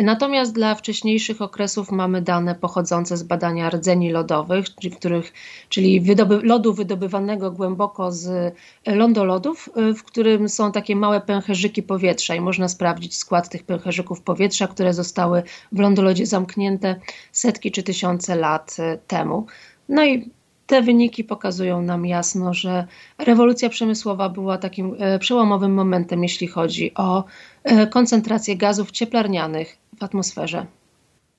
Natomiast 0.00 0.54
dla 0.54 0.74
wcześniejszych 0.74 1.42
okresów 1.42 1.90
mamy 1.90 2.22
dane 2.22 2.54
pochodzące 2.54 3.16
z 3.16 3.22
badania 3.22 3.70
rdzeni 3.70 4.10
lodowych, 4.10 4.74
czyli, 4.74 4.96
których, 4.96 5.32
czyli 5.68 6.00
wydoby, 6.00 6.40
lodu 6.42 6.74
wydobywanego 6.74 7.50
głęboko 7.50 8.12
z 8.12 8.54
lądolodów, 8.86 9.70
w 9.96 10.02
którym 10.02 10.48
są 10.48 10.72
takie 10.72 10.96
małe 10.96 11.20
pęcherzyki 11.20 11.82
powietrza 11.82 12.34
i 12.34 12.40
można 12.40 12.68
sprawdzić 12.68 13.16
skład 13.16 13.48
tych 13.48 13.62
pęcherzyków 13.62 14.20
powietrza, 14.20 14.68
które 14.68 14.94
zostały 14.94 15.42
w 15.72 15.78
lądolodzie 15.78 16.26
zamknięte 16.26 16.96
setki 17.32 17.70
czy 17.70 17.82
tysiące 17.86 18.36
lat 18.36 18.76
temu. 19.06 19.46
No 19.88 20.04
i 20.04 20.30
te 20.66 20.82
wyniki 20.82 21.24
pokazują 21.24 21.82
nam 21.82 22.06
jasno, 22.06 22.54
że 22.54 22.86
rewolucja 23.18 23.68
przemysłowa 23.68 24.28
była 24.28 24.58
takim 24.58 24.96
e, 24.98 25.18
przełomowym 25.18 25.74
momentem, 25.74 26.22
jeśli 26.22 26.46
chodzi 26.46 26.94
o 26.94 27.24
e, 27.64 27.86
koncentrację 27.86 28.56
gazów 28.56 28.90
cieplarnianych 28.90 29.78
w 29.98 30.04
atmosferze. 30.04 30.66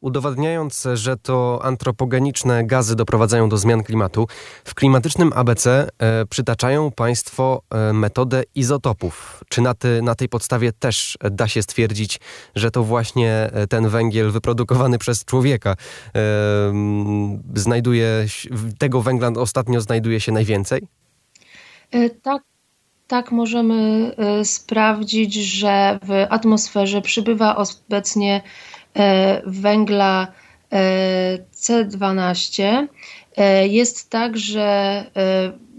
Udowadniając, 0.02 0.88
że 0.94 1.18
to 1.18 1.60
antropogeniczne 1.64 2.66
gazy 2.66 2.96
doprowadzają 2.96 3.50
do 3.50 3.58
zmian 3.58 3.84
klimatu, 3.84 4.28
w 4.66 4.76
klimatycznym 4.76 5.32
ABC 5.36 5.90
e, 6.00 6.26
przytaczają 6.26 6.92
Państwo 6.92 7.62
e, 7.70 7.94
metodę 7.94 8.44
izotopów. 8.56 9.44
Czy 9.50 9.62
na, 9.62 9.74
ty, 9.74 10.02
na 10.02 10.16
tej 10.16 10.30
podstawie 10.30 10.72
też 10.72 11.18
da 11.32 11.48
się 11.48 11.62
stwierdzić, 11.62 12.20
że 12.56 12.72
to 12.72 12.84
właśnie 12.84 13.50
e, 13.54 13.68
ten 13.68 13.90
węgiel 13.90 14.32
wyprodukowany 14.32 14.98
przez 14.98 15.26
człowieka 15.26 15.76
e, 16.16 16.24
znajduje, 17.56 18.26
tego 18.78 19.02
węgla 19.02 19.28
ostatnio 19.28 19.82
znajduje 19.82 20.20
się 20.20 20.32
najwięcej? 20.32 20.88
E, 21.92 22.10
tak, 22.10 22.44
tak 23.08 23.32
możemy 23.32 24.12
e, 24.18 24.46
sprawdzić, 24.46 25.34
że 25.34 26.00
w 26.04 26.26
atmosferze 26.30 27.02
przybywa 27.02 27.56
obecnie 27.56 28.42
węgla 29.46 30.28
e, 30.72 31.38
C12. 31.54 32.88
Jest 33.70 34.10
tak, 34.10 34.38
że 34.38 35.04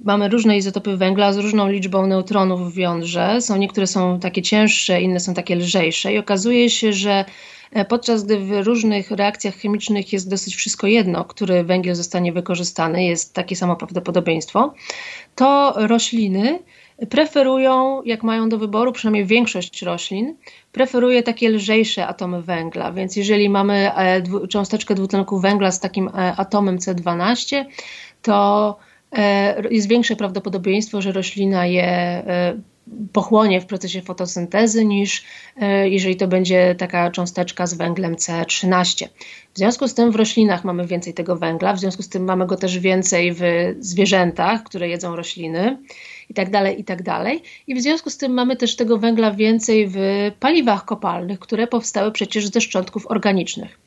mamy 0.05 0.29
różne 0.29 0.57
izotopy 0.57 0.97
węgla 0.97 1.33
z 1.33 1.39
różną 1.39 1.69
liczbą 1.69 2.07
neutronów 2.07 2.75
w 2.75 2.77
jądrze. 2.77 3.41
Są 3.43 3.57
niektóre 3.57 3.87
są 3.87 4.21
takie 4.21 4.43
cięższe, 4.43 5.01
inne 5.01 5.21
są 5.21 5.35
takie 5.35 5.57
lżejsze 5.57 6.13
i 6.13 6.19
okazuje 6.19 6.71
się, 6.71 6.93
że 6.93 7.25
podczas 7.89 8.25
gdy 8.25 8.39
w 8.39 8.67
różnych 8.67 9.11
reakcjach 9.11 9.55
chemicznych 9.55 10.13
jest 10.13 10.31
dosyć 10.31 10.57
wszystko 10.57 10.87
jedno, 10.87 11.25
który 11.25 11.65
węgiel 11.65 11.95
zostanie 11.95 12.33
wykorzystany, 12.33 13.05
jest 13.05 13.35
takie 13.35 13.57
samo 13.57 13.77
prawdopodobieństwo, 13.77 14.75
to 15.35 15.75
rośliny 15.77 16.59
preferują, 17.07 18.03
jak 18.03 18.23
mają 18.23 18.49
do 18.49 18.59
wyboru, 18.59 18.93
przynajmniej 18.93 19.27
większość 19.27 19.83
roślin, 19.83 20.35
preferuje 20.73 21.23
takie 21.23 21.51
lżejsze 21.51 22.07
atomy 22.07 22.43
węgla. 22.43 22.93
Więc 22.93 23.17
jeżeli 23.17 23.49
mamy 23.49 23.95
e, 23.97 24.23
cząsteczkę 24.49 24.95
dwutlenku 24.95 25.41
węgla 25.41 25.71
z 25.71 25.81
takim 25.81 26.09
e, 26.09 26.13
atomem 26.37 26.79
C12, 26.79 27.65
to 28.23 28.77
e, 29.13 29.63
jest 29.71 29.89
większe 29.89 30.17
prawdopodobieństwo, 30.17 31.03
że 31.03 31.13
roślina 31.13 31.67
je 31.67 32.23
pochłonie 33.13 33.61
w 33.61 33.67
procesie 33.67 34.03
fotosyntezy 34.03 34.85
niż 34.85 35.25
jeżeli 35.85 36.17
to 36.17 36.29
będzie 36.29 36.75
taka 36.79 37.11
cząsteczka 37.11 37.67
z 37.67 37.75
węglem 37.75 38.15
C13. 38.15 39.09
W 39.55 39.59
związku 39.59 39.89
z 39.89 39.95
tym 39.95 40.11
w 40.11 40.17
roślinach 40.17 40.65
mamy 40.65 40.87
więcej 40.87 41.15
tego 41.15 41.37
węgla, 41.37 41.73
w 41.73 41.81
związku 41.81 42.03
z 42.03 42.09
tym 42.09 42.25
mamy 42.25 42.47
go 42.47 42.57
też 42.57 42.79
więcej 42.79 43.33
w 43.35 43.41
zwierzętach, 43.81 44.63
które 44.63 44.89
jedzą 44.89 45.17
rośliny 45.17 45.79
i 46.31 46.35
tak 46.35 46.51
dalej, 46.51 46.81
i 46.81 46.85
tak 46.85 47.03
dalej. 47.03 47.43
I 47.67 47.75
w 47.75 47.83
związku 47.83 48.11
z 48.11 48.17
tym 48.17 48.33
mamy 48.33 48.57
też 48.57 48.77
tego 48.77 48.99
węgla 48.99 49.31
więcej 49.31 49.89
w 49.89 49.99
paliwach 50.41 50.85
kopalnych, 50.85 51.39
które 51.39 51.67
powstały 51.67 52.13
przecież 52.13 52.49
ze 52.49 52.61
szczątków 52.61 53.07
organicznych. 53.07 53.79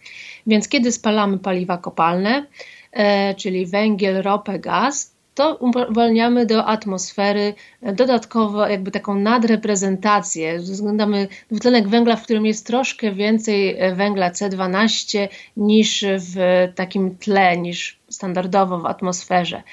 Więc 0.48 0.68
kiedy 0.68 0.92
spalamy 0.92 1.40
paliwa 1.40 1.78
kopalne, 1.78 2.46
e, 2.92 3.36
czyli 3.36 3.66
węgiel, 3.66 4.22
ropę, 4.22 4.60
gaz, 4.60 5.12
to 5.36 5.56
uwalniamy 5.90 6.46
do 6.46 6.66
atmosfery 6.66 7.54
dodatkowo 7.82 8.68
jakby 8.68 8.92
taką 8.92 9.16
nadreprezentację. 9.16 10.60
Względamy 10.60 11.28
dwutlenek 11.52 11.88
węgla, 11.88 12.16
w 12.16 12.24
którym 12.24 12.46
jest 12.46 12.68
troszkę 12.68 13.12
więcej 13.12 13.78
węgla 13.96 14.32
C12 14.32 15.28
niż 15.58 16.06
w 16.18 16.36
takim 16.76 17.18
tle, 17.18 17.58
niż 17.58 18.00
standardowo 18.10 18.80
w 18.80 18.86
atmosferze. 18.86 19.64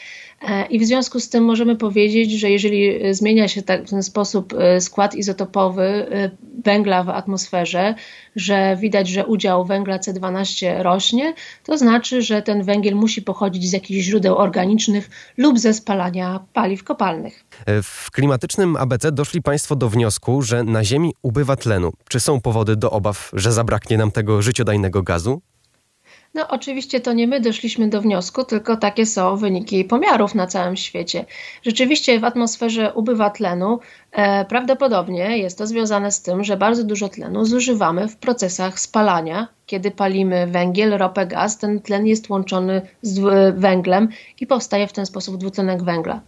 E, 0.43 0.67
I 0.67 0.79
w 0.79 0.85
związku 0.85 1.21
z 1.21 1.29
tym 1.29 1.45
możemy 1.45 1.77
powiedzieć, 1.77 2.33
że 2.33 2.51
jeżeli 2.51 3.15
zmienia 3.15 3.49
się 3.49 3.63
tak, 3.63 3.87
w 3.87 3.91
ten 3.91 4.03
sposób 4.03 4.55
e, 4.59 4.81
skład 4.81 5.15
izotopowy 5.15 5.83
e, 5.83 6.31
węgla 6.65 7.05
w 7.05 7.09
atmosferze, 7.09 7.95
że 8.37 8.77
widać, 8.77 9.09
że 9.09 9.27
udział 9.27 9.65
węgla 9.65 9.99
C12 9.99 10.83
rośnie, 10.83 11.35
to 11.65 11.79
znaczy, 11.79 12.23
że 12.23 12.43
ten 12.43 12.63
węgiel 12.63 12.95
musi 12.95 13.23
pochodzić 13.23 13.69
z 13.69 13.73
jakichś 13.73 14.05
źródeł 14.05 14.37
organicznych 14.37 15.11
lub 15.37 15.59
ze 15.59 15.75
spalania 15.75 16.41
paliw 16.53 16.85
kopalnych. 16.85 17.45
W 17.83 18.11
klimatycznym 18.11 18.77
ABC 18.77 19.13
doszli 19.13 19.43
Państwo 19.43 19.77
do 19.77 19.89
wniosku, 19.89 20.43
że 20.43 20.65
na 20.65 20.85
Ziemi 20.85 21.15
ubywa 21.23 21.57
tlenu. 21.57 21.93
Czy 22.09 22.21
są 22.21 22.41
powody 22.41 22.77
do 22.77 22.91
obaw, 22.91 23.31
że 23.33 23.53
zabraknie 23.53 23.99
nam 23.99 24.11
tego 24.11 24.43
życiodajnego 24.43 25.03
gazu? 25.03 25.41
No, 26.35 26.49
oczywiście 26.49 27.01
to 27.01 27.13
nie 27.13 27.27
my 27.27 27.41
doszliśmy 27.41 27.89
do 27.89 28.01
wniosku, 28.01 28.45
tylko 28.45 28.77
takie 28.77 29.07
są 29.07 29.37
wyniki 29.37 29.85
pomiarów 29.85 30.35
na 30.35 30.47
całym 30.47 30.77
świecie. 30.77 31.25
Rzeczywiście 31.63 32.21
w 32.21 32.25
atmosferze 32.25 32.93
ubywa 32.95 33.31
tlenu. 33.31 33.79
E, 34.13 34.45
prawdopodobnie 34.45 35.39
jest 35.39 35.59
to 35.59 35.67
związane 35.67 36.13
z 36.13 36.23
tym, 36.23 36.45
że 36.45 36.57
bardzo 36.57 36.85
dużo 36.85 37.09
tlenu 37.09 37.45
zużywamy 37.45 38.09
w 38.09 38.17
procesach 38.17 38.81
spalania. 38.81 39.49
Kiedy 39.67 39.91
palimy 39.91 40.47
węgiel, 40.47 40.99
ropę, 40.99 41.27
gaz, 41.27 41.59
ten 41.59 41.81
tlen 41.81 42.07
jest 42.07 42.31
łączony 42.31 42.83
z 43.03 43.21
węglem 43.57 44.09
i 44.41 44.47
powstaje 44.47 44.87
w 44.87 44.93
ten 44.93 45.07
sposób 45.07 45.37
dwutlenek 45.37 45.83
węgla. 45.83 46.21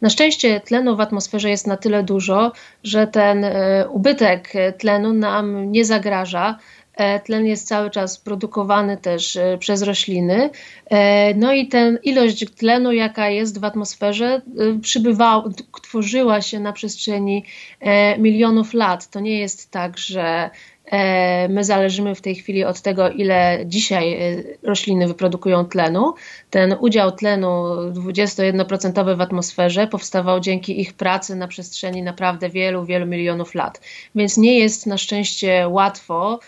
Na 0.00 0.10
szczęście 0.10 0.60
tlenu 0.60 0.96
w 0.96 1.00
atmosferze 1.00 1.50
jest 1.50 1.66
na 1.66 1.76
tyle 1.76 2.02
dużo, 2.02 2.52
że 2.82 3.06
ten 3.06 3.44
e, 3.44 3.88
ubytek 3.88 4.52
tlenu 4.78 5.12
nam 5.12 5.72
nie 5.72 5.84
zagraża. 5.84 6.58
E, 6.96 7.20
tlen 7.20 7.46
jest 7.46 7.68
cały 7.68 7.90
czas 7.90 8.18
produkowany 8.18 8.96
też 8.96 9.36
e, 9.36 9.58
przez 9.58 9.82
rośliny. 9.82 10.50
E, 10.90 11.34
no 11.34 11.52
i 11.52 11.68
ten 11.68 11.98
ilość 12.02 12.44
tlenu, 12.56 12.92
jaka 12.92 13.28
jest 13.28 13.60
w 13.60 13.64
atmosferze, 13.64 14.42
przybywała, 14.82 15.44
tworzyła 15.82 16.42
się 16.42 16.60
na 16.60 16.72
przestrzeni 16.72 17.44
milionów 18.18 18.74
lat. 18.74 19.10
To 19.10 19.20
nie 19.20 19.38
jest 19.38 19.70
tak, 19.70 19.98
że 19.98 20.50
My 21.48 21.64
zależymy 21.64 22.14
w 22.14 22.20
tej 22.20 22.34
chwili 22.34 22.64
od 22.64 22.80
tego, 22.80 23.10
ile 23.10 23.58
dzisiaj 23.66 24.18
rośliny 24.62 25.06
wyprodukują 25.06 25.64
tlenu. 25.64 26.14
Ten 26.50 26.76
udział 26.80 27.12
tlenu 27.12 27.64
21% 27.90 29.16
w 29.16 29.20
atmosferze 29.20 29.86
powstawał 29.86 30.40
dzięki 30.40 30.80
ich 30.80 30.92
pracy 30.92 31.36
na 31.36 31.48
przestrzeni 31.48 32.02
naprawdę 32.02 32.48
wielu, 32.48 32.84
wielu 32.84 33.06
milionów 33.06 33.54
lat. 33.54 33.80
Więc 34.14 34.36
nie 34.36 34.58
jest 34.58 34.86
na 34.86 34.98
szczęście 34.98 35.68
łatwo 35.68 36.40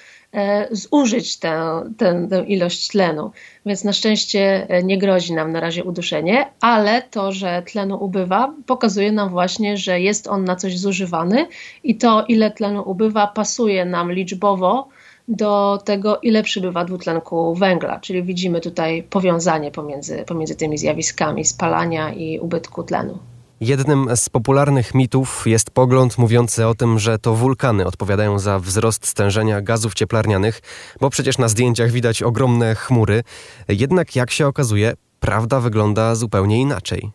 zużyć 0.70 1.36
tę, 1.36 1.82
tę, 1.98 2.26
tę 2.30 2.44
ilość 2.44 2.88
tlenu. 2.88 3.30
Więc 3.66 3.84
na 3.84 3.92
szczęście 3.92 4.66
e, 4.68 4.82
nie 4.82 4.98
grozi 4.98 5.34
nam 5.34 5.52
na 5.52 5.60
razie 5.60 5.84
uduszenie, 5.84 6.46
ale 6.60 7.02
to, 7.02 7.32
że 7.32 7.62
tlenu 7.62 8.04
ubywa, 8.04 8.54
pokazuje 8.66 9.12
nam 9.12 9.28
właśnie, 9.30 9.76
że 9.76 10.00
jest 10.00 10.26
on 10.28 10.44
na 10.44 10.56
coś 10.56 10.78
zużywany 10.78 11.46
i 11.84 11.96
to, 11.96 12.24
ile 12.28 12.50
tlenu 12.50 12.82
ubywa, 12.86 13.26
pasuje 13.26 13.84
nam 13.84 14.12
liczbowo 14.12 14.88
do 15.28 15.78
tego, 15.84 16.18
ile 16.22 16.42
przybywa 16.42 16.84
dwutlenku 16.84 17.54
węgla. 17.54 18.00
Czyli 18.00 18.22
widzimy 18.22 18.60
tutaj 18.60 19.02
powiązanie 19.02 19.70
pomiędzy, 19.70 20.24
pomiędzy 20.26 20.56
tymi 20.56 20.78
zjawiskami 20.78 21.44
spalania 21.44 22.12
i 22.12 22.38
ubytku 22.38 22.82
tlenu. 22.82 23.18
Jednym 23.60 24.16
z 24.16 24.28
popularnych 24.28 24.94
mitów 24.94 25.42
jest 25.46 25.70
pogląd 25.70 26.18
mówiący 26.18 26.66
o 26.66 26.74
tym, 26.74 26.98
że 26.98 27.18
to 27.18 27.34
wulkany 27.34 27.86
odpowiadają 27.86 28.38
za 28.38 28.58
wzrost 28.58 29.06
stężenia 29.06 29.60
gazów 29.60 29.94
cieplarnianych, 29.94 30.60
bo 31.00 31.10
przecież 31.10 31.38
na 31.38 31.48
zdjęciach 31.48 31.90
widać 31.90 32.22
ogromne 32.22 32.74
chmury. 32.74 33.22
Jednak 33.68 34.16
jak 34.16 34.30
się 34.30 34.46
okazuje, 34.46 34.92
prawda 35.20 35.60
wygląda 35.60 36.14
zupełnie 36.14 36.60
inaczej. 36.60 37.10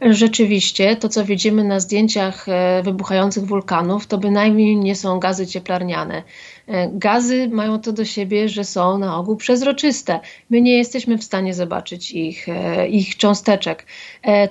Rzeczywiście, 0.00 0.96
to 0.96 1.08
co 1.08 1.24
widzimy 1.24 1.64
na 1.64 1.80
zdjęciach 1.80 2.48
e, 2.48 2.82
wybuchających 2.82 3.44
wulkanów, 3.44 4.06
to 4.06 4.18
bynajmniej 4.18 4.76
nie 4.76 4.96
są 4.96 5.18
gazy 5.18 5.46
cieplarniane. 5.46 6.22
E, 6.68 6.88
gazy 6.92 7.48
mają 7.48 7.80
to 7.80 7.92
do 7.92 8.04
siebie, 8.04 8.48
że 8.48 8.64
są 8.64 8.98
na 8.98 9.16
ogół 9.16 9.36
przezroczyste. 9.36 10.20
My 10.50 10.60
nie 10.60 10.78
jesteśmy 10.78 11.18
w 11.18 11.24
stanie 11.24 11.54
zobaczyć 11.54 12.12
ich, 12.12 12.48
e, 12.48 12.88
ich 12.88 13.16
cząsteczek. 13.16 13.86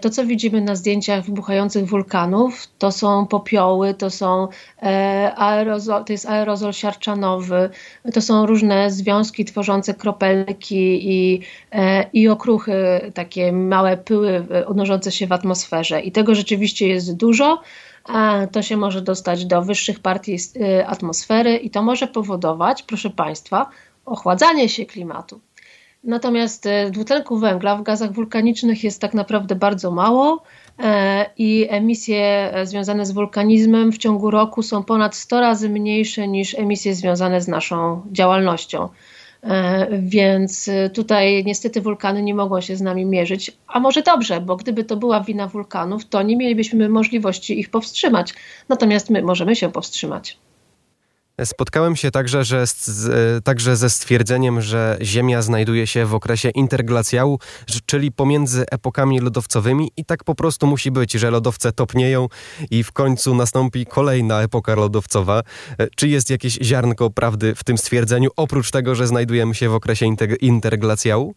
To, 0.01 0.09
co 0.09 0.25
widzimy 0.25 0.61
na 0.61 0.75
zdjęciach 0.75 1.25
wybuchających 1.25 1.85
wulkanów, 1.85 2.67
to 2.77 2.91
są 2.91 3.27
popioły, 3.27 3.93
to, 3.93 4.09
są 4.09 4.47
aerozol, 5.35 6.05
to 6.05 6.13
jest 6.13 6.25
aerozol 6.25 6.73
siarczanowy, 6.73 7.69
to 8.13 8.21
są 8.21 8.45
różne 8.45 8.91
związki 8.91 9.45
tworzące 9.45 9.93
kropelki 9.93 11.09
i, 11.11 11.39
i 12.13 12.27
okruchy, 12.27 12.73
takie 13.13 13.51
małe 13.51 13.97
pyły 13.97 14.47
unoszące 14.67 15.11
się 15.11 15.27
w 15.27 15.31
atmosferze 15.31 16.01
i 16.01 16.11
tego 16.11 16.35
rzeczywiście 16.35 16.87
jest 16.87 17.15
dużo. 17.15 17.61
To 18.51 18.61
się 18.61 18.77
może 18.77 19.01
dostać 19.01 19.45
do 19.45 19.61
wyższych 19.61 19.99
partii 19.99 20.37
y, 20.55 20.87
atmosfery 20.87 21.57
i 21.57 21.69
to 21.69 21.81
może 21.83 22.07
powodować, 22.07 22.83
proszę 22.83 23.09
Państwa, 23.09 23.69
ochładzanie 24.05 24.69
się 24.69 24.85
klimatu. 24.85 25.39
Natomiast 26.03 26.65
y, 26.65 26.91
dwutlenku 26.91 27.37
węgla 27.37 27.75
w 27.75 27.83
gazach 27.83 28.13
wulkanicznych 28.13 28.83
jest 28.83 29.01
tak 29.01 29.13
naprawdę 29.13 29.55
bardzo 29.55 29.91
mało 29.91 30.43
e, 30.79 31.25
i 31.37 31.67
emisje 31.69 32.51
e, 32.53 32.65
związane 32.65 33.05
z 33.05 33.11
wulkanizmem 33.11 33.91
w 33.91 33.97
ciągu 33.97 34.31
roku 34.31 34.63
są 34.63 34.83
ponad 34.83 35.15
100 35.15 35.41
razy 35.41 35.69
mniejsze 35.69 36.27
niż 36.27 36.55
emisje 36.55 36.95
związane 36.95 37.41
z 37.41 37.47
naszą 37.47 38.01
działalnością. 38.11 38.89
E, 39.43 39.87
więc 39.99 40.69
tutaj 40.93 41.43
niestety 41.45 41.81
wulkany 41.81 42.23
nie 42.23 42.35
mogą 42.35 42.61
się 42.61 42.75
z 42.75 42.81
nami 42.81 43.05
mierzyć. 43.05 43.51
A 43.67 43.79
może 43.79 44.01
dobrze, 44.01 44.41
bo 44.41 44.55
gdyby 44.55 44.83
to 44.83 44.97
była 44.97 45.21
wina 45.21 45.47
wulkanów, 45.47 46.05
to 46.05 46.21
nie 46.21 46.37
mielibyśmy 46.37 46.89
możliwości 46.89 47.59
ich 47.59 47.69
powstrzymać. 47.69 48.33
Natomiast 48.69 49.09
my 49.09 49.21
możemy 49.21 49.55
się 49.55 49.71
powstrzymać. 49.71 50.37
Spotkałem 51.45 51.95
się 51.95 52.11
także, 52.11 52.43
że 52.43 52.67
z, 52.67 53.09
także 53.43 53.75
ze 53.75 53.89
stwierdzeniem, 53.89 54.61
że 54.61 54.97
Ziemia 55.01 55.41
znajduje 55.41 55.87
się 55.87 56.05
w 56.05 56.13
okresie 56.13 56.49
interglacjału, 56.49 57.39
czyli 57.85 58.11
pomiędzy 58.11 58.65
epokami 58.71 59.19
lodowcowymi 59.19 59.91
i 59.97 60.05
tak 60.05 60.23
po 60.23 60.35
prostu 60.35 60.67
musi 60.67 60.91
być, 60.91 61.11
że 61.11 61.31
lodowce 61.31 61.71
topnieją 61.71 62.27
i 62.71 62.83
w 62.83 62.91
końcu 62.91 63.35
nastąpi 63.35 63.85
kolejna 63.85 64.41
epoka 64.41 64.75
lodowcowa. 64.75 65.41
E, 65.79 65.87
czy 65.95 66.07
jest 66.07 66.29
jakieś 66.29 66.53
ziarnko 66.53 67.09
prawdy 67.09 67.55
w 67.55 67.63
tym 67.63 67.77
stwierdzeniu, 67.77 68.29
oprócz 68.35 68.71
tego, 68.71 68.95
że 68.95 69.07
znajdujemy 69.07 69.55
się 69.55 69.69
w 69.69 69.75
okresie 69.75 70.05
interglacjału? 70.41 71.35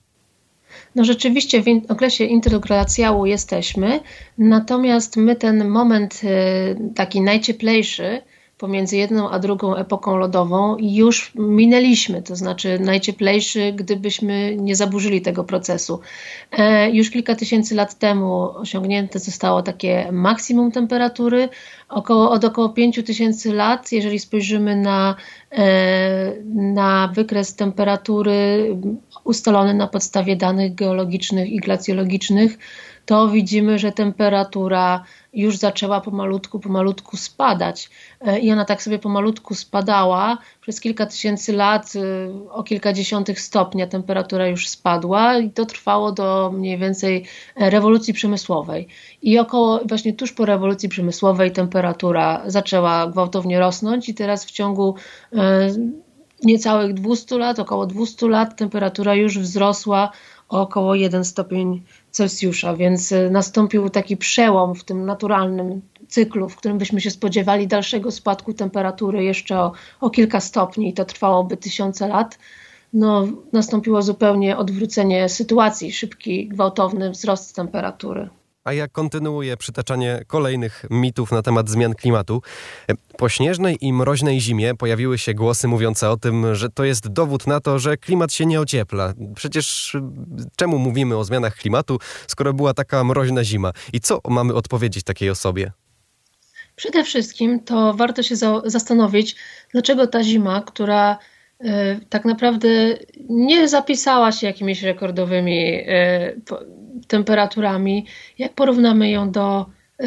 No 0.95 1.05
rzeczywiście 1.05 1.63
w 1.63 1.67
okresie 1.89 2.25
interglacjału 2.25 3.27
jesteśmy, 3.27 4.01
natomiast 4.39 5.17
my 5.17 5.37
ten 5.37 5.69
moment 5.69 6.21
e, 6.25 6.93
taki 6.95 7.21
najcieplejszy, 7.21 8.23
pomiędzy 8.59 8.97
jedną 8.97 9.31
a 9.31 9.39
drugą 9.39 9.77
epoką 9.77 10.17
lodową 10.17 10.77
już 10.81 11.33
minęliśmy, 11.35 12.23
to 12.23 12.37
znaczy 12.37 12.79
najcieplejszy, 12.79 13.73
gdybyśmy 13.73 14.57
nie 14.57 14.77
zaburzyli 14.77 15.23
tego 15.23 15.45
procesu. 15.45 16.01
E, 16.53 16.91
już 16.91 17.11
kilka 17.11 17.35
tysięcy 17.35 17.75
lat 17.75 17.99
temu 17.99 18.51
osiągnięte 18.57 19.19
zostało 19.19 19.63
takie 19.63 20.13
maksimum 20.13 20.73
temperatury. 20.73 21.49
Około, 21.89 22.31
od 22.31 22.45
około 22.45 22.69
5 22.69 23.01
tysięcy 23.07 23.53
lat, 23.53 23.93
jeżeli 23.93 24.19
spojrzymy 24.19 24.77
na, 24.77 25.17
e, 25.53 26.33
na 26.55 27.09
wykres 27.15 27.55
temperatury 27.55 28.69
ustalony 29.25 29.75
na 29.75 29.87
podstawie 29.87 30.37
danych 30.37 30.75
geologicznych 30.75 31.49
i 31.53 31.57
glacjologicznych, 31.57 32.59
to 33.07 33.29
widzimy, 33.29 33.79
że 33.79 33.93
temperatura 33.93 35.05
już 35.33 35.57
zaczęła 35.57 36.01
pomalutku, 36.01 36.61
pomalutku 36.61 37.17
spadać. 37.17 37.91
E, 38.21 38.39
I 38.39 38.53
ona 38.53 38.65
tak 38.65 38.83
sobie 38.83 38.99
pomalutku 38.99 39.55
spadała. 39.55 40.39
Przez 40.61 40.81
kilka 40.81 41.07
tysięcy 41.07 41.53
lat 41.53 41.93
e, 41.97 42.51
o 42.51 42.63
kilkadziesiątych 42.63 43.41
stopnia 43.41 43.87
temperatura 43.87 44.47
już 44.47 44.69
spadła 44.69 45.39
i 45.39 45.51
to 45.51 45.67
trwało 45.67 46.13
do 46.13 46.51
mniej 46.55 46.79
więcej 46.79 47.25
rewolucji 47.57 48.15
przemysłowej. 48.15 48.89
I 49.23 49.39
około 49.39 49.81
właśnie 49.89 50.13
tuż 50.13 50.33
po 50.33 50.45
rewolucji 50.45 50.89
przemysłowej 50.89 51.53
temperatura 51.53 51.76
zaczęła 52.47 53.07
gwałtownie 53.07 53.59
rosnąć 53.59 54.09
i 54.09 54.15
teraz 54.15 54.45
w 54.45 54.51
ciągu 54.51 54.95
niecałych 56.43 56.95
200 56.95 57.39
lat, 57.39 57.59
około 57.59 57.87
200 57.87 58.29
lat 58.29 58.57
temperatura 58.57 59.15
już 59.15 59.39
wzrosła 59.39 60.13
o 60.49 60.61
około 60.61 60.95
1 60.95 61.25
stopień 61.25 61.83
Celsjusza, 62.11 62.77
więc 62.77 63.13
e, 63.13 63.31
nastąpił 63.31 63.91
taki 63.91 64.17
przełom 64.17 64.75
w 64.75 64.85
tym 64.85 65.07
naturalnym 65.07 65.83
cyklu, 66.09 66.49
w 66.49 66.57
którym 66.57 66.79
byśmy 66.79 67.01
się 67.01 67.11
spodziewali 67.11 67.67
dalszego 67.67 68.11
spadku 68.11 68.53
temperatury 68.53 69.25
jeszcze 69.25 69.59
o, 69.59 69.73
o 70.01 70.11
kilka 70.11 70.41
stopni 70.41 70.89
i 70.89 70.93
to 70.93 71.05
trwałoby 71.05 71.57
tysiące 71.57 72.09
lat. 72.09 72.39
No, 72.93 73.27
nastąpiło 73.53 74.03
zupełnie 74.03 74.57
odwrócenie 74.57 75.29
sytuacji, 75.29 75.93
szybki, 75.93 76.49
gwałtowny 76.49 77.11
wzrost 77.11 77.57
temperatury. 77.57 78.29
A 78.67 78.73
ja 78.73 78.89
kontynuuję 78.89 79.57
przytaczanie 79.57 80.23
kolejnych 80.27 80.85
mitów 80.91 81.33
na 81.33 81.43
temat 81.43 81.69
zmian 81.69 81.95
klimatu. 81.95 82.43
Po 83.17 83.29
śnieżnej 83.29 83.77
i 83.81 83.93
mroźnej 83.93 84.41
zimie 84.41 84.75
pojawiły 84.75 85.19
się 85.19 85.35
głosy 85.35 85.69
mówiące 85.69 86.11
o 86.11 86.17
tym, 86.17 86.55
że 86.55 86.71
to 86.71 86.85
jest 86.85 87.09
dowód 87.09 87.47
na 87.47 87.61
to, 87.61 87.79
że 87.79 87.97
klimat 87.97 88.33
się 88.33 88.47
nie 88.47 88.61
ociepla. 88.61 89.15
Przecież 89.35 89.97
czemu 90.57 90.79
mówimy 90.79 91.17
o 91.17 91.25
zmianach 91.25 91.57
klimatu, 91.57 91.99
skoro 92.27 92.53
była 92.53 92.75
taka 92.75 93.05
mroźna 93.05 93.45
zima? 93.45 93.73
I 93.93 94.01
co 94.01 94.21
mamy 94.29 94.55
odpowiedzieć 94.55 95.05
takiej 95.05 95.31
osobie? 95.31 95.73
Przede 96.77 97.05
wszystkim 97.05 97.61
to 97.61 97.95
warto 97.95 98.23
się 98.23 98.37
zastanowić, 98.65 99.37
dlaczego 99.73 100.07
ta 100.07 100.23
zima, 100.23 100.63
która 100.63 101.19
tak 102.09 102.25
naprawdę 102.25 102.69
nie 103.29 103.69
zapisała 103.69 104.33
się 104.33 104.47
jakimiś 104.47 104.83
rekordowymi 104.83 105.75
e, 105.87 106.33
temperaturami, 107.09 108.07
jak 108.39 108.55
porównamy 108.55 109.11
ją 109.11 109.31
do, 109.31 109.67
e, 110.01 110.07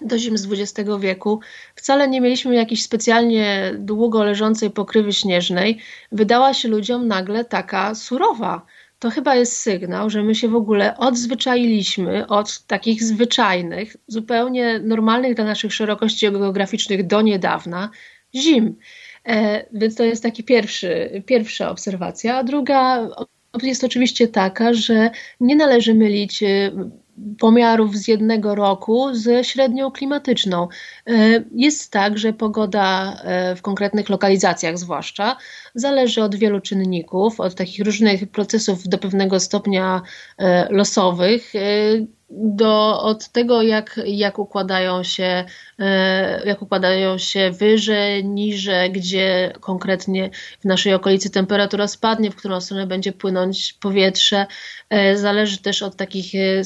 do 0.08 0.18
zim 0.18 0.38
z 0.38 0.52
XX 0.52 0.90
wieku 1.00 1.40
wcale 1.74 2.08
nie 2.08 2.20
mieliśmy 2.20 2.54
jakiejś 2.54 2.82
specjalnie 2.82 3.72
długo 3.78 4.24
leżącej 4.24 4.70
pokrywy 4.70 5.12
śnieżnej, 5.12 5.78
wydała 6.12 6.54
się 6.54 6.68
ludziom 6.68 7.08
nagle 7.08 7.44
taka 7.44 7.94
surowa. 7.94 8.66
To 8.98 9.10
chyba 9.10 9.34
jest 9.34 9.56
sygnał, 9.56 10.10
że 10.10 10.22
my 10.22 10.34
się 10.34 10.48
w 10.48 10.54
ogóle 10.54 10.96
odzwyczailiśmy 10.96 12.26
od 12.26 12.66
takich 12.66 13.02
zwyczajnych, 13.02 13.96
zupełnie 14.06 14.78
normalnych 14.78 15.34
dla 15.34 15.44
naszych 15.44 15.74
szerokości 15.74 16.32
geograficznych 16.32 17.06
do 17.06 17.22
niedawna 17.22 17.90
zim. 18.34 18.76
E, 19.24 19.66
więc 19.72 19.94
to 19.94 20.04
jest 20.04 20.22
taki 20.22 20.44
pierwszy, 20.44 21.22
pierwsza 21.26 21.70
obserwacja. 21.70 22.36
A 22.36 22.44
druga 22.44 23.08
jest 23.62 23.84
oczywiście 23.84 24.28
taka, 24.28 24.74
że 24.74 25.10
nie 25.40 25.56
należy 25.56 25.94
mylić 25.94 26.42
e, 26.42 26.70
pomiarów 27.38 27.96
z 27.96 28.08
jednego 28.08 28.54
roku 28.54 29.14
ze 29.14 29.44
średnią 29.44 29.90
klimatyczną. 29.90 30.68
E, 31.06 31.44
jest 31.54 31.92
tak, 31.92 32.18
że 32.18 32.32
pogoda 32.32 33.22
w 33.56 33.62
konkretnych 33.62 34.08
lokalizacjach 34.08 34.78
zwłaszcza 34.78 35.36
zależy 35.74 36.22
od 36.22 36.34
wielu 36.34 36.60
czynników, 36.60 37.40
od 37.40 37.54
takich 37.54 37.84
różnych 37.84 38.30
procesów 38.30 38.88
do 38.88 38.98
pewnego 38.98 39.40
stopnia 39.40 40.02
losowych 40.70 41.52
do, 42.34 43.02
od 43.02 43.28
tego, 43.28 43.62
jak, 43.62 44.00
jak, 44.06 44.38
układają 44.38 45.02
się, 45.02 45.44
e, 45.78 46.46
jak 46.46 46.62
układają 46.62 47.18
się 47.18 47.50
wyże, 47.50 48.22
niże, 48.22 48.88
gdzie 48.90 49.52
konkretnie 49.60 50.30
w 50.60 50.64
naszej 50.64 50.94
okolicy 50.94 51.30
temperatura 51.30 51.88
spadnie, 51.88 52.30
w 52.30 52.36
którą 52.36 52.60
stronę 52.60 52.86
będzie 52.86 53.12
płynąć 53.12 53.72
powietrze. 53.72 54.46
E, 54.90 55.16
zależy 55.16 55.58
też 55.58 55.82
od 55.82 55.96
takich 55.96 56.34
e, 56.34 56.62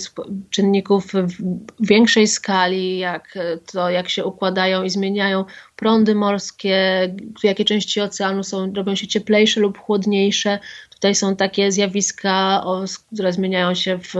czynników 0.51 1.13
w 1.13 1.37
większej 1.81 2.27
skali, 2.27 2.99
jak 2.99 3.39
to, 3.73 3.91
jak 3.91 4.09
się 4.09 4.25
układają 4.25 4.83
i 4.83 4.91
zmieniają 4.91 5.45
prądy 5.77 6.15
morskie, 6.15 7.15
jakie 7.43 7.65
części 7.65 8.01
oceanu 8.01 8.45
są, 8.45 8.73
robią 8.73 8.95
się 8.95 9.07
cieplejsze 9.07 9.61
lub 9.61 9.79
chłodniejsze. 9.79 10.59
Tutaj 10.97 11.15
są 11.15 11.37
takie 11.37 11.73
zjawiska, 11.73 12.65
które 13.13 13.33
zmieniają 13.33 13.75
się 13.75 13.99
w 13.99 14.15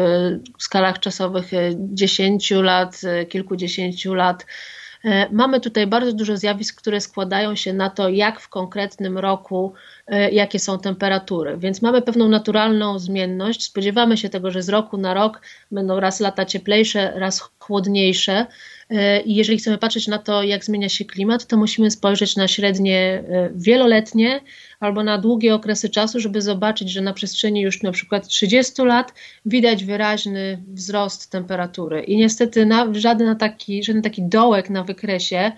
skalach 0.59 1.01
czasowych 1.01 1.51
10 1.79 2.51
lat, 2.51 3.01
kilkudziesięciu 3.29 4.15
lat. 4.15 4.47
E, 5.07 5.29
mamy 5.33 5.61
tutaj 5.61 5.87
bardzo 5.87 6.13
dużo 6.13 6.37
zjawisk, 6.37 6.79
które 6.79 7.01
składają 7.01 7.57
się 7.57 7.73
na 7.73 7.91
to, 7.91 8.09
jak 8.09 8.41
w 8.41 8.49
konkretnym 8.49 9.19
roku, 9.19 9.73
e, 10.07 10.31
jakie 10.31 10.59
są 10.59 10.79
temperatury. 10.79 11.57
Więc 11.59 11.83
mamy 11.83 12.03
pewną 12.03 12.29
naturalną 12.29 12.99
zmienność. 12.99 13.65
Spodziewamy 13.65 14.17
się 14.17 14.29
tego, 14.29 14.51
że 14.51 14.63
z 14.63 14.69
roku 14.69 14.97
na 14.97 15.15
rok 15.15 15.41
będą 15.71 16.01
raz 16.01 16.21
lata 16.21 16.45
cieplejsze, 16.45 17.13
raz 17.15 17.51
chłodniejsze. 17.59 18.47
E, 18.91 19.21
I 19.21 19.35
jeżeli 19.35 19.59
chcemy 19.59 19.79
patrzeć 19.79 20.09
na 20.09 20.19
to, 20.19 20.43
jak 20.43 20.65
zmienia 20.65 20.89
się 20.89 21.05
klimat, 21.05 21.47
to 21.47 21.57
musimy 21.57 21.91
spojrzeć 21.91 22.37
na 22.37 22.49
średnie 22.49 23.23
wieloletnie 23.55 24.41
albo 24.81 25.03
na 25.03 25.19
długie 25.19 25.55
okresy 25.55 25.89
czasu, 25.89 26.21
żeby 26.21 26.43
zobaczyć, 26.43 26.91
że 26.91 27.01
na 27.01 27.13
przestrzeni 27.13 27.61
już 27.61 27.83
na 27.83 27.93
przykład 27.93 28.29
30 28.29 28.83
lat 28.83 29.15
widać 29.47 29.85
wyraźny 29.85 30.63
wzrost 30.69 31.31
temperatury. 31.31 32.03
I 32.03 32.17
niestety 32.17 32.67
na, 32.67 32.87
żaden, 32.93 33.37
taki, 33.37 33.85
żaden 33.85 34.03
taki 34.03 34.23
dołek 34.23 34.71
na 34.71 34.85
wykresie 34.85 35.53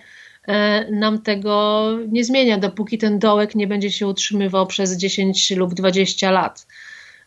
e, 0.47 0.91
nam 0.91 1.23
tego 1.23 1.89
nie 2.09 2.25
zmienia, 2.25 2.59
dopóki 2.59 2.99
ten 2.99 3.19
dołek 3.19 3.55
nie 3.55 3.67
będzie 3.67 3.91
się 3.91 4.07
utrzymywał 4.07 4.67
przez 4.67 4.97
10 4.97 5.51
lub 5.51 5.75
20 5.75 6.31
lat. 6.31 6.67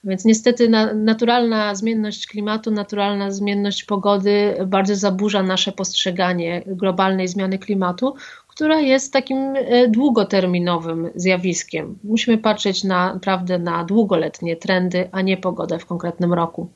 Więc 0.03 0.25
niestety 0.25 0.69
na, 0.69 0.93
naturalna 0.93 1.75
zmienność 1.75 2.27
klimatu, 2.27 2.71
naturalna 2.71 3.31
zmienność 3.31 3.83
pogody 3.83 4.55
bardzo 4.67 4.95
zaburza 4.95 5.43
nasze 5.43 5.71
postrzeganie 5.71 6.63
globalnej 6.65 7.27
zmiany 7.27 7.59
klimatu, 7.59 8.15
która 8.47 8.79
jest 8.79 9.13
takim 9.13 9.37
e, 9.55 9.87
długoterminowym 9.87 11.09
zjawiskiem. 11.15 11.99
Musimy 12.03 12.37
patrzeć 12.37 12.83
na, 12.83 13.13
naprawdę 13.13 13.59
na 13.59 13.83
długoletnie 13.83 14.55
trendy, 14.55 15.09
a 15.11 15.21
nie 15.21 15.37
pogodę 15.37 15.79
w 15.79 15.85
konkretnym 15.85 16.33
roku. 16.33 16.69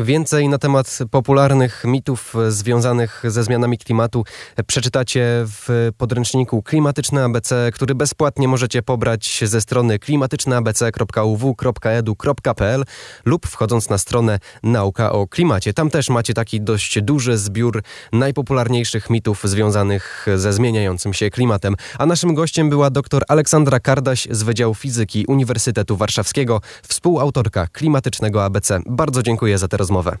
Więcej 0.00 0.48
na 0.48 0.58
temat 0.58 0.98
popularnych 1.10 1.84
mitów 1.84 2.34
związanych 2.48 3.22
ze 3.24 3.44
zmianami 3.44 3.78
klimatu 3.78 4.24
przeczytacie 4.66 5.44
w 5.46 5.90
podręczniku 5.96 6.62
Klimatyczne 6.62 7.24
ABC, 7.24 7.70
który 7.74 7.94
bezpłatnie 7.94 8.48
możecie 8.48 8.82
pobrać 8.82 9.40
ze 9.44 9.60
strony 9.60 9.98
klimatyczneabc.uw.edu.pl 9.98 12.84
lub 13.24 13.46
wchodząc 13.46 13.90
na 13.90 13.98
stronę 13.98 14.38
Nauka 14.62 15.12
o 15.12 15.26
Klimacie. 15.26 15.72
Tam 15.72 15.90
też 15.90 16.10
macie 16.10 16.34
taki 16.34 16.60
dość 16.60 17.02
duży 17.02 17.38
zbiór 17.38 17.82
najpopularniejszych 18.12 19.10
mitów 19.10 19.42
związanych 19.44 20.26
ze 20.36 20.52
zmieniającym 20.52 21.14
się 21.14 21.30
klimatem. 21.30 21.74
A 21.98 22.06
naszym 22.06 22.34
gościem 22.34 22.70
była 22.70 22.90
dr 22.90 23.22
Aleksandra 23.28 23.80
Kardaś 23.80 24.28
z 24.30 24.42
Wydziału 24.42 24.74
Fizyki 24.74 25.26
Uniwersytetu 25.26 25.96
Warszawskiego, 25.96 26.60
współautorka 26.88 27.66
Klimatycznego 27.66 28.44
ABC. 28.44 28.80
Bardzo 28.86 29.22
dziękuję 29.22 29.58
za 29.58 29.68
tę 29.68 29.76
rozmowę 29.76 29.87
rozmowę. 29.88 30.16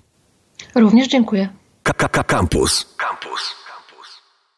Również 0.74 1.08
dziękuję. 1.08 1.48
Campus. 2.24 2.94
Campus. 2.96 3.67